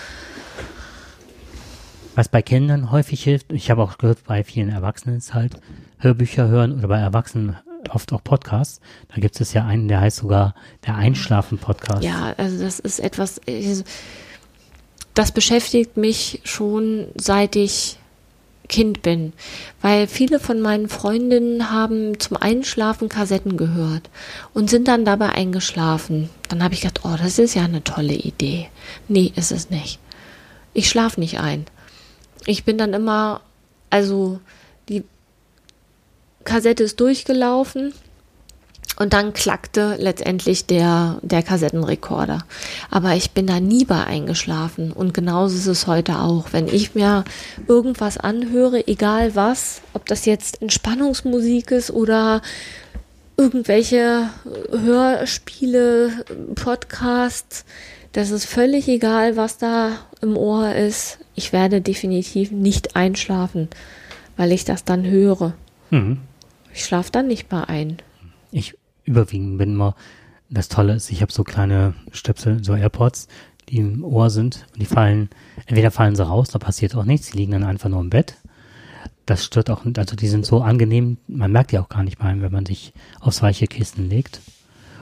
Was 2.15 2.29
bei 2.29 2.43
Kindern 2.43 2.91
häufig 2.91 3.23
hilft, 3.23 3.51
ich 3.51 3.71
habe 3.71 3.81
auch 3.81 3.97
gehört, 3.97 4.23
bei 4.25 4.43
vielen 4.43 4.69
Erwachsenen 4.69 5.17
ist 5.17 5.33
halt 5.33 5.55
Hörbücher 5.97 6.47
hören 6.47 6.77
oder 6.77 6.88
bei 6.88 6.99
Erwachsenen 6.99 7.55
oft 7.89 8.13
auch 8.13 8.23
Podcasts. 8.23 8.81
Da 9.13 9.19
gibt 9.19 9.39
es 9.39 9.53
ja 9.53 9.65
einen, 9.65 9.88
der 9.88 10.01
heißt 10.01 10.17
sogar 10.17 10.53
der 10.86 10.95
Einschlafen-Podcast. 10.95 12.03
Ja, 12.03 12.33
also 12.38 12.63
das 12.63 12.79
ist 12.79 12.99
etwas, 12.99 13.41
das 15.13 15.32
beschäftigt 15.32 15.97
mich 15.97 16.41
schon 16.43 17.08
seit 17.15 17.56
ich 17.56 17.97
Kind 18.69 19.02
bin, 19.02 19.34
weil 19.82 20.08
viele 20.08 20.39
von 20.39 20.62
meinen 20.62 20.88
Freundinnen 20.88 21.69
haben 21.69 22.19
zum 22.19 22.38
Einschlafen 22.38 23.10
Kassetten 23.10 23.58
gehört 23.58 24.10
und 24.54 24.69
sind 24.69 24.88
dann 24.88 25.06
dabei 25.06 25.30
eingeschlafen. 25.30 26.30
Dann 26.49 26.63
habe 26.63 26.73
ich 26.73 26.82
gedacht, 26.82 27.02
oh, 27.04 27.15
das 27.21 27.39
ist 27.39 27.56
ja 27.56 27.63
eine 27.63 27.84
tolle 27.84 28.13
Idee. 28.13 28.69
Nee, 29.08 29.34
ist 29.36 29.52
es 29.52 29.69
nicht. 29.69 29.99
Ich 30.73 30.89
schlafe 30.89 31.19
nicht 31.19 31.39
ein. 31.39 31.65
Ich 32.45 32.63
bin 32.63 32.78
dann 32.78 32.93
immer, 32.93 33.41
also 33.89 34.39
die 34.89 35.04
Kassette 36.45 36.84
ist 36.84 36.99
durchgelaufen 36.99 37.93
und 38.97 39.13
dann 39.13 39.34
klackte 39.34 39.95
letztendlich 39.97 40.65
der, 40.65 41.17
der 41.21 41.41
Kassettenrekorder. 41.41 42.45
Aber 42.91 43.15
ich 43.15 43.32
bin 43.32 43.47
da 43.47 43.60
nie 43.60 43.86
bei 43.86 44.03
eingeschlafen. 44.03 44.91
Und 44.91 45.13
genauso 45.13 45.56
ist 45.56 45.67
es 45.67 45.88
heute 45.88 46.19
auch. 46.19 46.47
Wenn 46.51 46.67
ich 46.67 46.93
mir 46.93 47.23
irgendwas 47.67 48.17
anhöre, 48.17 48.88
egal 48.88 49.36
was, 49.36 49.82
ob 49.93 50.06
das 50.06 50.25
jetzt 50.25 50.62
Entspannungsmusik 50.62 51.71
ist 51.71 51.91
oder 51.91 52.41
irgendwelche 53.36 54.29
Hörspiele, 54.71 56.25
Podcasts, 56.53 57.65
das 58.12 58.29
ist 58.29 58.45
völlig 58.45 58.88
egal, 58.88 59.38
was 59.38 59.58
da 59.58 59.93
im 60.21 60.38
Ohr 60.38 60.75
ist. 60.75 61.17
Ich 61.34 61.51
werde 61.51 61.82
definitiv 61.82 62.51
nicht 62.51 62.95
einschlafen, 62.95 63.69
weil 64.38 64.51
ich 64.51 64.65
das 64.65 64.86
dann 64.86 65.03
höre. 65.03 65.53
Mhm. 65.89 66.19
Ich 66.75 66.86
schlafe 66.86 67.12
dann 67.12 67.27
nicht 67.27 67.51
mal 67.51 67.63
ein. 67.63 67.97
Ich 68.51 68.75
überwiegend 69.06 69.58
bin 69.58 69.74
immer, 69.74 69.96
das 70.50 70.70
Tolle 70.70 70.94
ist, 70.94 71.12
ich 71.12 71.22
habe 71.22 71.32
so 71.32 71.44
kleine 71.44 71.94
Stöpsel, 72.12 72.63
so 72.63 72.76
AirPods, 72.76 73.28
die 73.70 73.78
im 73.78 74.04
Ohr 74.04 74.30
sind 74.30 74.66
und 74.74 74.82
die 74.82 74.86
fallen, 74.86 75.30
entweder 75.66 75.92
fallen 75.92 76.16
sie 76.16 76.26
raus, 76.26 76.50
da 76.50 76.60
passiert 76.60 76.96
auch 76.96 77.06
nichts, 77.06 77.32
die 77.32 77.38
liegen 77.38 77.54
dann 77.54 77.63
einfach 77.63 77.89
nur 77.89 78.02
im 78.02 78.10
Bett. 78.10 78.36
Das 79.26 79.46
stört 79.46 79.70
auch, 79.70 79.86
also 79.98 80.16
die 80.16 80.28
sind 80.28 80.46
so 80.46 80.62
angenehm, 80.62 81.18
man 81.28 81.52
merkt 81.52 81.72
die 81.72 81.80
auch 81.80 81.89
gar 81.89 82.04
nicht 82.04 82.20
mal, 82.20 82.42
wenn 82.42 82.52
man 82.52 82.66
sich 82.66 82.94
aufs 83.20 83.42
weiche 83.42 83.68
Kissen 83.68 84.10
legt. 84.10 84.42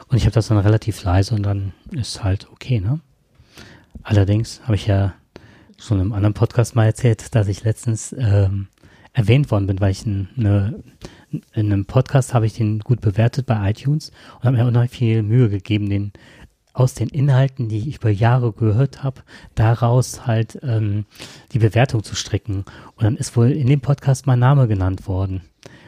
Und 0.08 0.18
ich 0.18 0.26
habe 0.26 0.34
das 0.34 0.48
dann 0.48 0.58
relativ 0.58 1.04
leise 1.04 1.34
und 1.34 1.44
dann 1.44 1.74
ist 1.92 2.24
halt 2.24 2.48
okay, 2.52 2.80
ne? 2.80 3.00
Allerdings 4.04 4.62
habe 4.64 4.76
ich 4.76 4.88
ja 4.88 5.14
schon 5.78 6.00
im 6.00 6.14
anderen 6.14 6.34
Podcast 6.34 6.76
mal 6.76 6.86
erzählt, 6.86 7.34
dass 7.34 7.48
ich 7.48 7.64
letztens 7.64 8.14
ähm, 8.18 8.68
erwähnt 9.14 9.52
worden 9.52 9.68
bin, 9.68 9.80
weil 9.80 9.92
ich 9.92 10.06
eine, 10.06 10.84
in 11.32 11.44
einem 11.54 11.86
Podcast 11.86 12.34
habe 12.34 12.46
ich 12.46 12.54
den 12.54 12.80
gut 12.80 13.02
bewertet 13.02 13.46
bei 13.46 13.70
iTunes 13.70 14.12
und 14.39 14.46
habe 14.46 14.58
mir 14.58 14.65
unheimlich 14.65 14.91
viel 14.91 15.24
Mühe 15.24 15.50
gegeben, 15.50 15.89
den 15.89 16.12
aus 16.74 16.94
den 16.94 17.10
Inhalten, 17.10 17.67
die 17.67 17.89
ich 17.89 17.98
über 17.98 18.10
Jahre 18.10 18.54
gehört 18.54 19.04
habe, 19.04 19.22
daraus 19.56 20.26
halt 20.26 20.60
ähm, 20.63 21.06
die 21.52 21.60
Bewertung 21.60 22.04
zu 22.04 22.15
stricken. 22.15 22.63
Und 22.96 23.04
dann 23.04 23.17
ist 23.17 23.36
wohl 23.36 23.52
in 23.52 23.67
dem 23.67 23.82
Podcast 23.82 24.26
mein 24.26 24.39
Name 24.39 24.67
genannt 24.67 25.08
worden. 25.08 25.41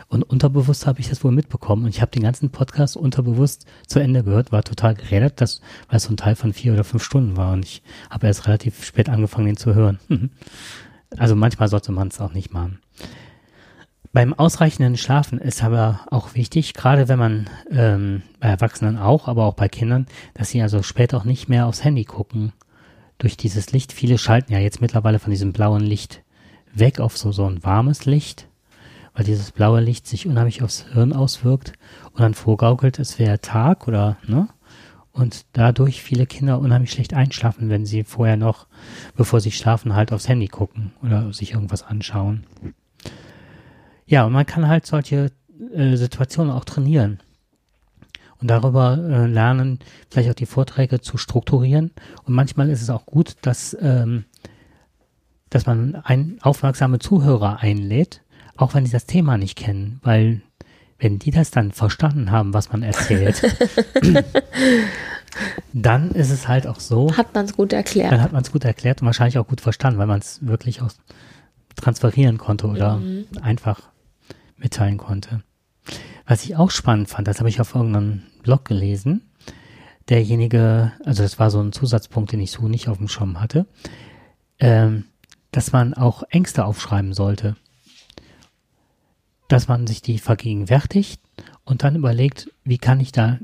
Und 0.10 0.24
unterbewusst 0.24 0.86
habe 0.86 1.00
ich 1.00 1.10
das 1.10 1.24
wohl 1.24 1.32
mitbekommen. 1.32 1.86
Und 1.86 1.90
ich 1.90 2.02
habe 2.02 2.12
den 2.12 2.22
ganzen 2.22 2.52
Podcast 2.52 2.96
unterbewusst 2.96 3.66
zu 3.88 4.00
Ende 4.00 4.24
gehört, 4.24 4.52
war 4.52 4.64
total 4.64 4.94
geredet, 4.94 5.42
dass, 5.42 5.62
weil 5.88 5.98
es 5.98 6.04
so 6.04 6.14
ein 6.14 6.18
Teil 6.18 6.36
von 6.36 6.54
vier 6.54 6.74
oder 6.74 6.84
fünf 6.84 7.04
Stunden 7.04 7.36
war. 7.36 7.54
Und 7.54 7.66
ich 7.66 7.82
habe 8.10 8.28
erst 8.28 8.46
relativ 8.46 8.84
spät 8.84 9.10
angefangen, 9.10 9.48
den 9.48 9.58
zu 9.58 9.74
hören. 9.74 10.00
also 11.18 11.36
manchmal 11.36 11.68
sollte 11.68 11.92
man 11.92 12.10
es 12.10 12.22
auch 12.22 12.34
nicht 12.34 12.54
machen. 12.54 12.80
Beim 14.14 14.36
ausreichenden 14.36 14.96
Schlafen 14.96 15.40
ist 15.40 15.64
aber 15.64 16.02
auch 16.12 16.36
wichtig, 16.36 16.76
gerade 16.76 17.08
wenn 17.08 17.18
man 17.18 17.50
ähm, 17.72 18.22
bei 18.40 18.48
Erwachsenen 18.48 19.00
auch, 19.00 19.28
aber 19.28 19.46
auch 19.46 19.56
bei 19.56 19.68
Kindern, 19.68 20.06
dass 20.36 20.50
sie 20.50 20.62
also 20.62 20.84
später 20.84 21.18
auch 21.18 21.24
nicht 21.24 21.50
mehr 21.50 21.66
aufs 21.66 21.84
Handy 21.84 22.06
gucken 22.06 22.54
durch 23.18 23.38
dieses 23.38 23.72
Licht. 23.72 23.92
Viele 23.92 24.20
schalten 24.20 24.54
ja 24.54 24.60
jetzt 24.60 24.82
mittlerweile 24.82 25.18
von 25.18 25.32
diesem 25.32 25.52
blauen 25.52 25.82
Licht 25.82 26.22
weg 26.72 27.00
auf 27.00 27.18
so, 27.18 27.32
so 27.32 27.48
ein 27.48 27.64
warmes 27.64 28.06
Licht, 28.06 28.48
weil 29.16 29.26
dieses 29.26 29.52
blaue 29.52 29.82
Licht 29.82 30.06
sich 30.06 30.28
unheimlich 30.28 30.62
aufs 30.62 30.86
Hirn 30.94 31.12
auswirkt 31.14 31.74
und 32.12 32.20
dann 32.20 32.36
vorgaukelt, 32.36 33.00
es 33.00 33.18
wäre 33.18 33.42
Tag 33.42 33.88
oder, 33.88 34.18
ne? 34.28 34.48
Und 35.12 35.46
dadurch 35.54 36.04
viele 36.04 36.28
Kinder 36.28 36.60
unheimlich 36.60 36.92
schlecht 36.92 37.16
einschlafen, 37.16 37.70
wenn 37.70 37.88
sie 37.88 38.04
vorher 38.04 38.38
noch, 38.38 38.68
bevor 39.16 39.40
sie 39.42 39.52
schlafen, 39.52 39.96
halt 39.96 40.14
aufs 40.14 40.28
Handy 40.28 40.50
gucken 40.50 40.94
oder 41.02 41.34
sich 41.34 41.54
irgendwas 41.54 41.82
anschauen. 41.82 42.46
Ja, 44.06 44.26
und 44.26 44.34
man 44.34 44.46
kann 44.46 44.68
halt 44.68 44.86
solche 44.86 45.32
äh, 45.74 45.96
Situationen 45.96 46.52
auch 46.52 46.66
trainieren 46.66 47.20
und 48.44 48.50
darüber 48.50 48.98
äh, 48.98 49.26
lernen, 49.26 49.80
vielleicht 50.10 50.30
auch 50.30 50.36
die 50.36 50.46
Vorträge 50.46 51.00
zu 51.00 51.18
strukturieren. 51.18 51.92
Und 52.26 52.34
manchmal 52.34 52.70
ist 52.70 52.82
es 52.82 52.90
auch 52.90 53.06
gut, 53.06 53.38
dass, 53.42 53.76
ähm, 53.80 54.26
dass 55.50 55.66
man 55.66 55.96
ein, 55.96 56.40
aufmerksame 56.42 57.00
Zuhörer 57.00 57.60
einlädt, 57.62 58.22
auch 58.58 58.74
wenn 58.74 58.86
sie 58.86 58.92
das 58.92 59.06
Thema 59.06 59.38
nicht 59.38 59.58
kennen, 59.58 60.02
weil 60.04 60.42
wenn 61.00 61.20
die 61.20 61.32
das 61.32 61.52
dann 61.52 61.72
verstanden 61.72 62.32
haben, 62.32 62.54
was 62.54 62.70
man 62.70 62.84
erzählt, 62.84 63.42
dann 65.74 66.12
ist 66.12 66.30
es 66.30 66.48
halt 66.48 66.68
auch 66.68 66.82
so. 66.82 67.16
Hat 67.16 67.34
man 67.34 67.46
es 67.46 67.56
gut 67.56 67.72
erklärt. 67.72 68.12
Dann 68.12 68.22
hat 68.22 68.34
man 68.34 68.44
es 68.44 68.52
gut 68.52 68.66
erklärt 68.66 69.02
und 69.02 69.06
wahrscheinlich 69.06 69.38
auch 69.38 69.48
gut 69.48 69.62
verstanden, 69.62 70.00
weil 70.00 70.08
man 70.08 70.20
es 70.20 70.46
wirklich 70.46 70.82
auch 70.82 70.92
transferieren 71.78 72.38
konnte 72.38 72.68
oder 72.68 72.98
mhm. 72.98 73.26
einfach 73.42 73.93
mitteilen 74.64 74.98
konnte. 74.98 75.44
Was 76.26 76.44
ich 76.46 76.56
auch 76.56 76.72
spannend 76.72 77.10
fand, 77.10 77.28
das 77.28 77.40
habe 77.40 77.50
ich 77.50 77.60
auf 77.62 77.76
irgendeinem 77.76 78.24
Blog 78.42 78.66
gelesen. 78.66 79.30
Derjenige, 80.10 80.94
also 81.06 81.22
das 81.22 81.38
war 81.38 81.52
so 81.52 81.62
ein 81.62 81.72
Zusatzpunkt, 81.74 82.32
den 82.32 82.40
ich 82.40 82.52
so 82.52 82.68
nicht 82.68 82.88
auf 82.88 82.98
dem 82.98 83.08
Schirm 83.08 83.40
hatte, 83.40 83.68
ähm, 84.60 85.06
dass 85.52 85.72
man 85.72 85.94
auch 85.94 86.24
Ängste 86.30 86.66
aufschreiben 86.66 87.14
sollte. 87.14 87.56
Dass 89.50 89.68
man 89.68 89.86
sich 89.86 90.02
die 90.02 90.18
vergegenwärtigt 90.18 91.22
und 91.66 91.84
dann 91.84 91.96
überlegt, 91.96 92.50
wie 92.64 92.78
kann 92.78 93.00
ich 93.00 93.12
da 93.12 93.40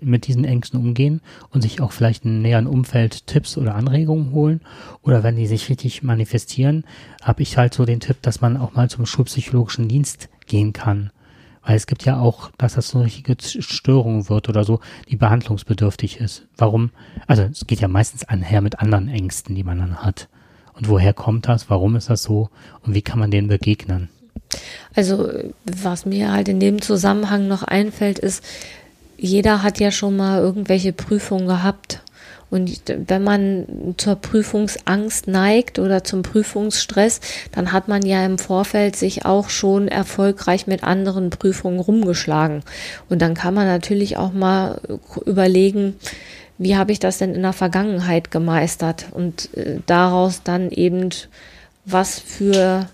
mit 0.00 0.26
diesen 0.26 0.44
Ängsten 0.44 0.80
umgehen 0.80 1.20
und 1.50 1.62
sich 1.62 1.80
auch 1.80 1.92
vielleicht 1.92 2.24
in 2.24 2.40
näheren 2.42 2.66
Umfeld 2.66 3.26
Tipps 3.26 3.58
oder 3.58 3.74
Anregungen 3.74 4.32
holen. 4.32 4.60
Oder 5.02 5.22
wenn 5.22 5.36
die 5.36 5.46
sich 5.46 5.68
richtig 5.68 6.02
manifestieren, 6.02 6.84
habe 7.22 7.42
ich 7.42 7.58
halt 7.58 7.74
so 7.74 7.84
den 7.84 8.00
Tipp, 8.00 8.22
dass 8.22 8.40
man 8.40 8.56
auch 8.56 8.74
mal 8.74 8.88
zum 8.88 9.04
schulpsychologischen 9.04 9.88
Dienst 9.88 10.28
gehen 10.50 10.72
kann. 10.72 11.10
Weil 11.62 11.76
es 11.76 11.86
gibt 11.86 12.04
ja 12.04 12.18
auch, 12.18 12.50
dass 12.58 12.74
das 12.74 12.94
eine 12.94 13.04
richtige 13.04 13.36
Störung 13.40 14.28
wird 14.28 14.48
oder 14.48 14.64
so, 14.64 14.80
die 15.08 15.16
behandlungsbedürftig 15.16 16.18
ist. 16.18 16.46
Warum? 16.56 16.90
Also 17.26 17.42
es 17.42 17.66
geht 17.66 17.80
ja 17.80 17.88
meistens 17.88 18.24
einher 18.24 18.60
mit 18.60 18.80
anderen 18.80 19.08
Ängsten, 19.08 19.54
die 19.54 19.64
man 19.64 19.78
dann 19.78 20.02
hat. 20.02 20.28
Und 20.74 20.88
woher 20.88 21.12
kommt 21.12 21.48
das? 21.48 21.68
Warum 21.68 21.96
ist 21.96 22.08
das 22.08 22.22
so? 22.22 22.48
Und 22.82 22.94
wie 22.94 23.02
kann 23.02 23.18
man 23.18 23.30
denen 23.30 23.48
begegnen? 23.48 24.08
Also 24.94 25.28
was 25.64 26.06
mir 26.06 26.32
halt 26.32 26.48
in 26.48 26.60
dem 26.60 26.80
Zusammenhang 26.80 27.46
noch 27.46 27.62
einfällt, 27.62 28.18
ist, 28.18 28.42
jeder 29.16 29.62
hat 29.62 29.78
ja 29.78 29.90
schon 29.90 30.16
mal 30.16 30.40
irgendwelche 30.40 30.94
Prüfungen 30.94 31.46
gehabt. 31.46 32.02
Und 32.50 32.82
wenn 32.88 33.22
man 33.22 33.94
zur 33.96 34.16
Prüfungsangst 34.16 35.28
neigt 35.28 35.78
oder 35.78 36.02
zum 36.02 36.22
Prüfungsstress, 36.22 37.20
dann 37.52 37.72
hat 37.72 37.86
man 37.86 38.04
ja 38.04 38.24
im 38.26 38.38
Vorfeld 38.38 38.96
sich 38.96 39.24
auch 39.24 39.48
schon 39.50 39.86
erfolgreich 39.86 40.66
mit 40.66 40.82
anderen 40.82 41.30
Prüfungen 41.30 41.78
rumgeschlagen. 41.78 42.62
Und 43.08 43.22
dann 43.22 43.34
kann 43.34 43.54
man 43.54 43.66
natürlich 43.66 44.16
auch 44.16 44.32
mal 44.32 44.80
überlegen, 45.24 45.94
wie 46.58 46.76
habe 46.76 46.92
ich 46.92 46.98
das 46.98 47.18
denn 47.18 47.34
in 47.34 47.42
der 47.42 47.54
Vergangenheit 47.54 48.30
gemeistert 48.30 49.06
und 49.12 49.56
äh, 49.56 49.78
daraus 49.86 50.42
dann 50.42 50.70
eben 50.70 51.08
was 51.86 52.18
für 52.18 52.86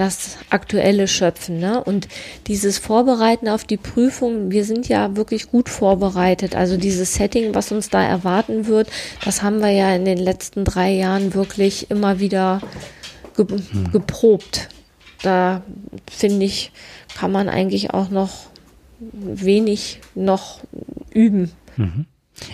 das 0.00 0.38
aktuelle 0.48 1.06
Schöpfen. 1.06 1.58
Ne? 1.58 1.84
Und 1.84 2.08
dieses 2.46 2.78
Vorbereiten 2.78 3.48
auf 3.48 3.64
die 3.64 3.76
Prüfung, 3.76 4.50
wir 4.50 4.64
sind 4.64 4.88
ja 4.88 5.14
wirklich 5.14 5.50
gut 5.50 5.68
vorbereitet. 5.68 6.56
Also 6.56 6.78
dieses 6.78 7.14
Setting, 7.14 7.54
was 7.54 7.70
uns 7.70 7.90
da 7.90 8.02
erwarten 8.02 8.66
wird, 8.66 8.88
das 9.24 9.42
haben 9.42 9.60
wir 9.60 9.70
ja 9.70 9.94
in 9.94 10.06
den 10.06 10.18
letzten 10.18 10.64
drei 10.64 10.90
Jahren 10.92 11.34
wirklich 11.34 11.90
immer 11.90 12.18
wieder 12.18 12.62
ge 13.36 13.46
hm. 13.46 13.92
geprobt. 13.92 14.68
Da 15.22 15.62
finde 16.10 16.46
ich, 16.46 16.72
kann 17.14 17.30
man 17.30 17.50
eigentlich 17.50 17.92
auch 17.92 18.08
noch 18.08 18.46
wenig 19.00 20.00
noch 20.14 20.60
üben. 21.12 21.52
Mhm. 21.76 22.06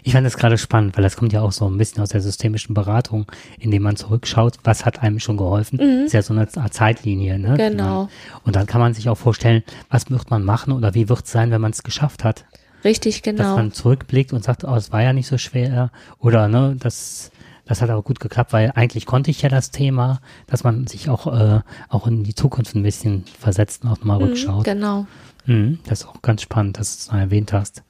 Ich 0.03 0.12
fand 0.12 0.27
das 0.27 0.37
gerade 0.37 0.59
spannend, 0.59 0.96
weil 0.96 1.03
das 1.03 1.16
kommt 1.16 1.33
ja 1.33 1.42
auch 1.42 1.53
so 1.53 1.68
ein 1.68 1.79
bisschen 1.79 2.03
aus 2.03 2.11
der 2.11 2.20
systemischen 2.20 2.75
Beratung, 2.75 3.27
indem 3.59 3.83
man 3.83 3.96
zurückschaut, 3.96 4.59
was 4.64 4.85
hat 4.85 5.03
einem 5.03 5.20
schon 5.20 5.37
geholfen. 5.37 5.79
Mhm. 5.79 6.07
Ist 6.07 6.12
ja 6.12 6.22
so 6.22 6.33
eine 6.33 6.49
Art 6.57 6.75
Zeitlinie, 6.75 7.38
ne? 7.38 7.57
Genau. 7.57 8.09
Und 8.44 8.57
dann 8.57 8.66
kann 8.66 8.81
man 8.81 8.94
sich 8.94 9.09
auch 9.09 9.18
vorstellen, 9.18 9.62
was 9.90 10.11
wird 10.11 10.31
man 10.31 10.44
machen 10.44 10.72
oder 10.72 10.94
wie 10.94 11.09
wird 11.09 11.25
es 11.25 11.33
sein, 11.33 11.51
wenn 11.51 11.61
man 11.61 11.72
es 11.72 11.83
geschafft 11.83 12.25
hat. 12.25 12.44
Richtig, 12.85 13.22
genau. 13.22 13.42
Dass 13.42 13.57
man 13.57 13.72
zurückblickt 13.72 14.33
und 14.33 14.44
sagt, 14.44 14.64
oh, 14.64 14.75
es 14.75 14.92
war 14.92 15.03
ja 15.03 15.12
nicht 15.12 15.27
so 15.27 15.38
schwer 15.38 15.90
oder 16.18 16.49
ne, 16.49 16.77
das, 16.79 17.33
das 17.64 17.83
hat 17.83 17.90
aber 17.90 18.03
gut 18.03 18.20
geklappt, 18.20 18.53
weil 18.53 18.72
eigentlich 18.75 19.07
konnte 19.07 19.31
ich 19.31 19.42
ja 19.42 19.49
das 19.49 19.70
Thema, 19.70 20.20
dass 20.46 20.62
man 20.62 20.87
sich 20.87 21.09
auch, 21.09 21.27
äh, 21.27 21.61
auch 21.88 22.07
in 22.07 22.22
die 22.22 22.35
Zukunft 22.35 22.75
ein 22.77 22.83
bisschen 22.83 23.25
versetzt 23.38 23.85
und 23.85 23.90
auch 23.90 24.05
mal 24.05 24.18
mhm, 24.18 24.25
rückschaut. 24.27 24.64
Genau. 24.64 25.07
Mhm, 25.46 25.81
das 25.85 26.03
ist 26.03 26.07
auch 26.07 26.22
ganz 26.22 26.42
spannend, 26.42 26.79
dass 26.79 27.09
du 27.09 27.12
es 27.12 27.20
erwähnt 27.20 27.53
hast. 27.53 27.83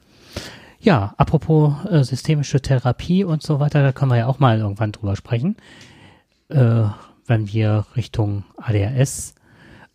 Ja, 0.87 1.15
apropos 1.17 1.75
äh, 1.91 2.05
systemische 2.05 2.61
Therapie 2.61 3.25
und 3.25 3.43
so 3.43 3.59
weiter, 3.59 3.83
da 3.83 3.91
können 3.91 4.13
wir 4.13 4.19
ja 4.19 4.27
auch 4.29 4.39
mal 4.39 4.61
irgendwann 4.61 4.93
drüber 4.93 5.17
sprechen, 5.17 5.57
äh, 6.49 6.85
wenn 7.27 7.53
wir 7.53 7.87
Richtung 7.97 8.45
ADHS 8.57 9.35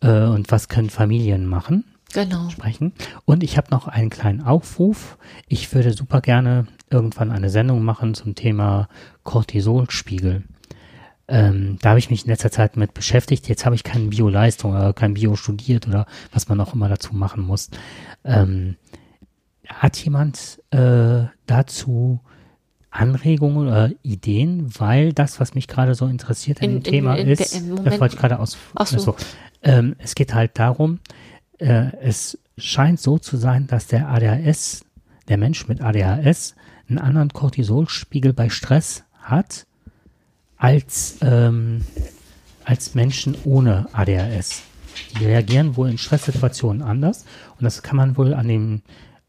äh, 0.02 0.24
und 0.24 0.50
was 0.50 0.68
können 0.68 0.90
Familien 0.90 1.46
machen 1.46 1.84
genau. 2.12 2.50
sprechen. 2.50 2.92
Und 3.24 3.42
ich 3.42 3.56
habe 3.56 3.70
noch 3.70 3.88
einen 3.88 4.10
kleinen 4.10 4.42
Aufruf. 4.42 5.16
Ich 5.48 5.74
würde 5.74 5.94
super 5.94 6.20
gerne 6.20 6.66
irgendwann 6.90 7.30
eine 7.30 7.48
Sendung 7.48 7.82
machen 7.84 8.12
zum 8.12 8.34
Thema 8.34 8.86
Cortisolspiegel. 9.22 10.42
Ähm, 11.26 11.78
da 11.80 11.88
habe 11.88 12.00
ich 12.00 12.10
mich 12.10 12.24
in 12.24 12.30
letzter 12.30 12.50
Zeit 12.50 12.76
mit 12.76 12.92
beschäftigt. 12.92 13.48
Jetzt 13.48 13.64
habe 13.64 13.76
ich 13.76 13.82
keine 13.82 14.08
Bio-Leistung 14.08 14.72
oder 14.72 14.92
kein 14.92 15.14
Bio 15.14 15.36
studiert 15.36 15.88
oder 15.88 16.04
was 16.34 16.50
man 16.50 16.60
auch 16.60 16.74
immer 16.74 16.90
dazu 16.90 17.14
machen 17.14 17.46
muss. 17.46 17.70
Ähm, 18.24 18.76
hat 19.80 19.96
jemand 19.96 20.60
äh, 20.70 21.24
dazu 21.46 22.20
Anregungen 22.90 23.68
oder 23.68 23.90
Ideen, 24.02 24.70
weil 24.78 25.12
das, 25.12 25.40
was 25.40 25.54
mich 25.54 25.66
gerade 25.66 25.94
so 25.94 26.06
interessiert 26.06 26.60
in, 26.60 26.70
in 26.70 26.82
dem 26.82 26.92
Thema 26.92 27.14
in, 27.14 27.26
in, 27.26 27.32
ist, 27.32 27.62
das 27.84 27.98
wollte 27.98 28.14
ich 28.14 28.20
gerade 28.20 28.38
aus. 28.38 28.58
Ach 28.74 28.86
so. 28.86 28.96
Also, 28.96 29.16
ähm, 29.62 29.96
es 29.98 30.14
geht 30.14 30.34
halt 30.34 30.58
darum, 30.58 31.00
äh, 31.58 31.96
es 32.02 32.38
scheint 32.58 33.00
so 33.00 33.18
zu 33.18 33.36
sein, 33.36 33.66
dass 33.66 33.86
der 33.86 34.08
ADHS, 34.08 34.84
der 35.28 35.38
Mensch 35.38 35.68
mit 35.68 35.80
ADHS, 35.80 36.54
einen 36.88 36.98
anderen 36.98 37.30
Cortisolspiegel 37.30 38.34
bei 38.34 38.50
Stress 38.50 39.04
hat 39.20 39.66
als, 40.58 41.16
ähm, 41.22 41.82
als 42.64 42.94
Menschen 42.94 43.36
ohne 43.44 43.86
ADHS. 43.92 44.62
Die 45.18 45.24
reagieren 45.24 45.76
wohl 45.76 45.88
in 45.88 45.96
Stresssituationen 45.96 46.82
anders 46.82 47.24
und 47.56 47.64
das 47.64 47.82
kann 47.82 47.96
man 47.96 48.16
wohl 48.18 48.34
an 48.34 48.48
den 48.48 48.82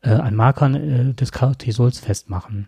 äh, 0.04 0.10
an 0.10 0.36
Markern 0.36 0.76
äh, 0.76 1.14
des 1.14 1.32
Cortisols 1.32 2.00
festmachen. 2.00 2.68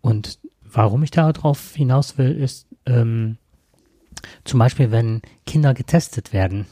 Und 0.00 0.38
warum 0.62 1.02
ich 1.02 1.10
darauf 1.10 1.74
hinaus 1.74 2.18
will, 2.18 2.30
ist 2.30 2.66
ähm, 2.86 3.38
zum 4.44 4.58
Beispiel, 4.58 4.90
wenn 4.90 5.22
Kinder 5.46 5.74
getestet 5.74 6.32
werden. 6.32 6.66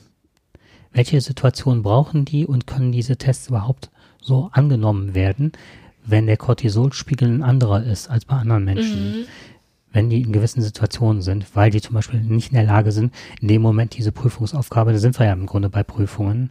Welche 0.92 1.20
Situationen 1.20 1.82
brauchen 1.82 2.24
die 2.24 2.46
und 2.46 2.66
können 2.66 2.92
diese 2.92 3.16
Tests 3.16 3.48
überhaupt 3.48 3.90
so 4.20 4.50
angenommen 4.52 5.14
werden, 5.14 5.52
wenn 6.04 6.26
der 6.26 6.36
Cortisolspiegel 6.36 7.28
ein 7.28 7.42
anderer 7.42 7.82
ist 7.82 8.08
als 8.08 8.24
bei 8.24 8.36
anderen 8.36 8.64
Menschen? 8.64 9.20
Mhm. 9.20 9.24
Wenn 9.90 10.10
die 10.10 10.20
in 10.20 10.32
gewissen 10.32 10.60
Situationen 10.60 11.22
sind, 11.22 11.56
weil 11.56 11.70
die 11.70 11.80
zum 11.80 11.94
Beispiel 11.94 12.20
nicht 12.20 12.50
in 12.50 12.56
der 12.56 12.64
Lage 12.64 12.92
sind, 12.92 13.14
in 13.40 13.48
dem 13.48 13.62
Moment 13.62 13.96
diese 13.96 14.12
Prüfungsaufgabe, 14.12 14.92
da 14.92 14.98
sind 14.98 15.18
wir 15.18 15.26
ja 15.26 15.32
im 15.32 15.46
Grunde 15.46 15.70
bei 15.70 15.82
Prüfungen, 15.82 16.50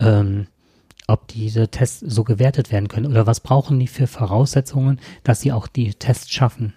ähm, 0.00 0.46
ob 1.06 1.28
diese 1.28 1.68
Tests 1.68 2.00
so 2.00 2.24
gewertet 2.24 2.72
werden 2.72 2.88
können 2.88 3.06
oder 3.06 3.26
was 3.26 3.40
brauchen 3.40 3.78
die 3.78 3.88
für 3.88 4.06
Voraussetzungen, 4.06 5.00
dass 5.24 5.40
sie 5.40 5.52
auch 5.52 5.66
die 5.66 5.94
Tests 5.94 6.30
schaffen. 6.30 6.74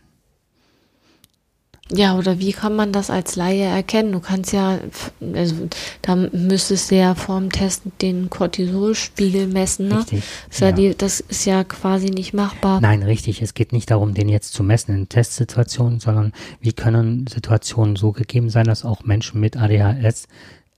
Ja, 1.92 2.18
oder 2.18 2.40
wie 2.40 2.52
kann 2.52 2.76
man 2.76 2.92
das 2.92 3.12
als 3.12 3.36
Laie 3.36 3.64
erkennen? 3.64 4.12
Du 4.12 4.20
kannst 4.20 4.52
ja, 4.52 4.80
also 5.22 5.70
da 6.02 6.16
müsstest 6.16 6.90
du 6.90 6.96
ja 6.96 7.14
vorm 7.14 7.52
Test 7.52 7.84
den 8.02 8.32
Cortisolspiegel 8.32 9.46
messen, 9.46 9.90
ne? 9.90 10.00
Richtig, 10.00 10.24
das, 10.50 10.60
ja. 10.62 10.72
Die, 10.72 10.98
das 10.98 11.20
ist 11.20 11.46
ja 11.46 11.64
quasi 11.64 12.08
nicht 12.08 12.34
machbar. 12.34 12.82
Nein, 12.82 13.04
richtig. 13.04 13.44
Es 13.44 13.54
geht 13.54 13.72
nicht 13.72 13.92
darum, 13.92 14.16
den 14.16 14.30
jetzt 14.30 14.54
zu 14.54 14.64
messen 14.64 14.96
in 14.96 15.10
Testsituationen, 15.10 16.00
sondern 16.00 16.34
wie 16.60 16.74
können 16.74 17.28
Situationen 17.28 17.96
so 17.96 18.14
gegeben 18.14 18.50
sein, 18.50 18.66
dass 18.66 18.84
auch 18.84 19.04
Menschen 19.04 19.40
mit 19.40 19.56
ADHS 19.56 20.28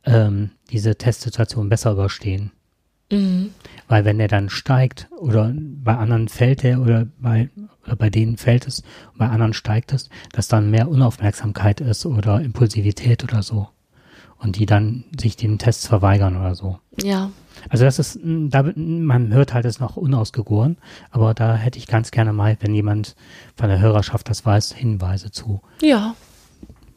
ähm, 0.06 0.50
diese 0.72 0.98
Testsituation 0.98 1.70
besser 1.70 1.94
überstehen. 1.94 2.52
Mhm. 3.12 3.52
Weil 3.88 4.06
wenn 4.06 4.20
er 4.20 4.28
dann 4.28 4.50
steigt 4.50 5.08
oder 5.17 5.54
bei 5.56 5.96
anderen 5.96 6.28
fällt 6.28 6.63
er 6.63 6.82
oder 6.82 7.08
bei, 7.20 7.50
oder 7.86 7.96
bei 7.96 8.10
denen 8.10 8.38
fällt 8.38 8.67
es, 8.67 8.84
bei 9.17 9.28
anderen 9.28 9.54
steigt 9.54 9.93
es, 9.93 10.10
dass 10.34 10.48
dann 10.48 10.72
mehr 10.72 10.89
Unaufmerksamkeit 10.89 11.82
ist 11.82 12.06
oder 12.06 12.41
Impulsivität 12.41 13.24
oder 13.24 13.43
so. 13.43 13.70
Und 14.39 14.58
die 14.58 14.67
dann 14.67 15.06
sich 15.20 15.36
den 15.36 15.58
Tests 15.58 15.88
verweigern 15.88 16.38
oder 16.38 16.54
so. 16.54 16.80
Ja. 17.02 17.32
Also 17.70 17.86
das 17.86 17.98
ist, 17.98 18.20
da, 18.24 18.72
man 18.76 19.34
hört 19.34 19.54
halt 19.54 19.65
es 19.65 19.80
noch 19.80 19.98
unausgegoren, 19.98 20.78
aber 21.10 21.34
da 21.34 21.56
hätte 21.56 21.80
ich 21.80 21.88
ganz 21.88 22.12
gerne 22.12 22.34
mal, 22.34 22.56
wenn 22.60 22.76
jemand 22.76 23.15
von 23.56 23.70
der 23.70 23.80
Hörerschaft 23.80 24.30
das 24.30 24.46
weiß, 24.46 24.74
Hinweise 24.74 25.32
zu. 25.32 25.62
Ja. 25.82 26.13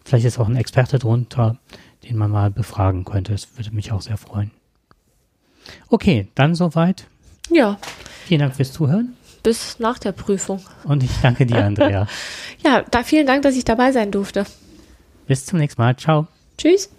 Vielleicht 0.05 0.27
ist 0.27 0.39
auch 0.39 0.49
ein 0.49 0.57
Experte 0.57 0.99
drunter, 0.99 1.57
den 2.05 2.19
man 2.19 2.31
mal 2.31 2.51
befragen 2.51 3.05
könnte. 3.05 3.33
Das 3.33 3.57
würde 3.57 3.75
mich 3.75 3.91
auch 3.93 4.03
sehr 4.03 4.19
freuen. 4.19 4.51
Okay, 5.89 6.29
dann 6.35 6.55
soweit. 6.55 7.07
Ja. 7.51 7.79
Vielen 8.27 8.41
Dank 8.41 8.57
fürs 8.57 8.73
Zuhören. 8.73 9.17
Bis 9.43 9.79
nach 9.79 9.99
der 9.99 10.13
Prüfung. 10.13 10.61
Und 10.85 11.03
ich 11.03 11.11
danke 11.23 11.47
dir, 11.47 11.65
Andrea. 11.65 12.07
ja, 12.65 12.83
da, 12.91 13.03
vielen 13.03 13.27
Dank, 13.27 13.43
dass 13.43 13.57
ich 13.57 13.65
dabei 13.65 13.93
sein 13.93 14.11
durfte. 14.11 14.45
Bis 15.27 15.47
zum 15.47 15.59
nächsten 15.59 15.81
Mal. 15.81 15.97
Ciao. 15.97 16.27
Tschüss. 16.59 16.91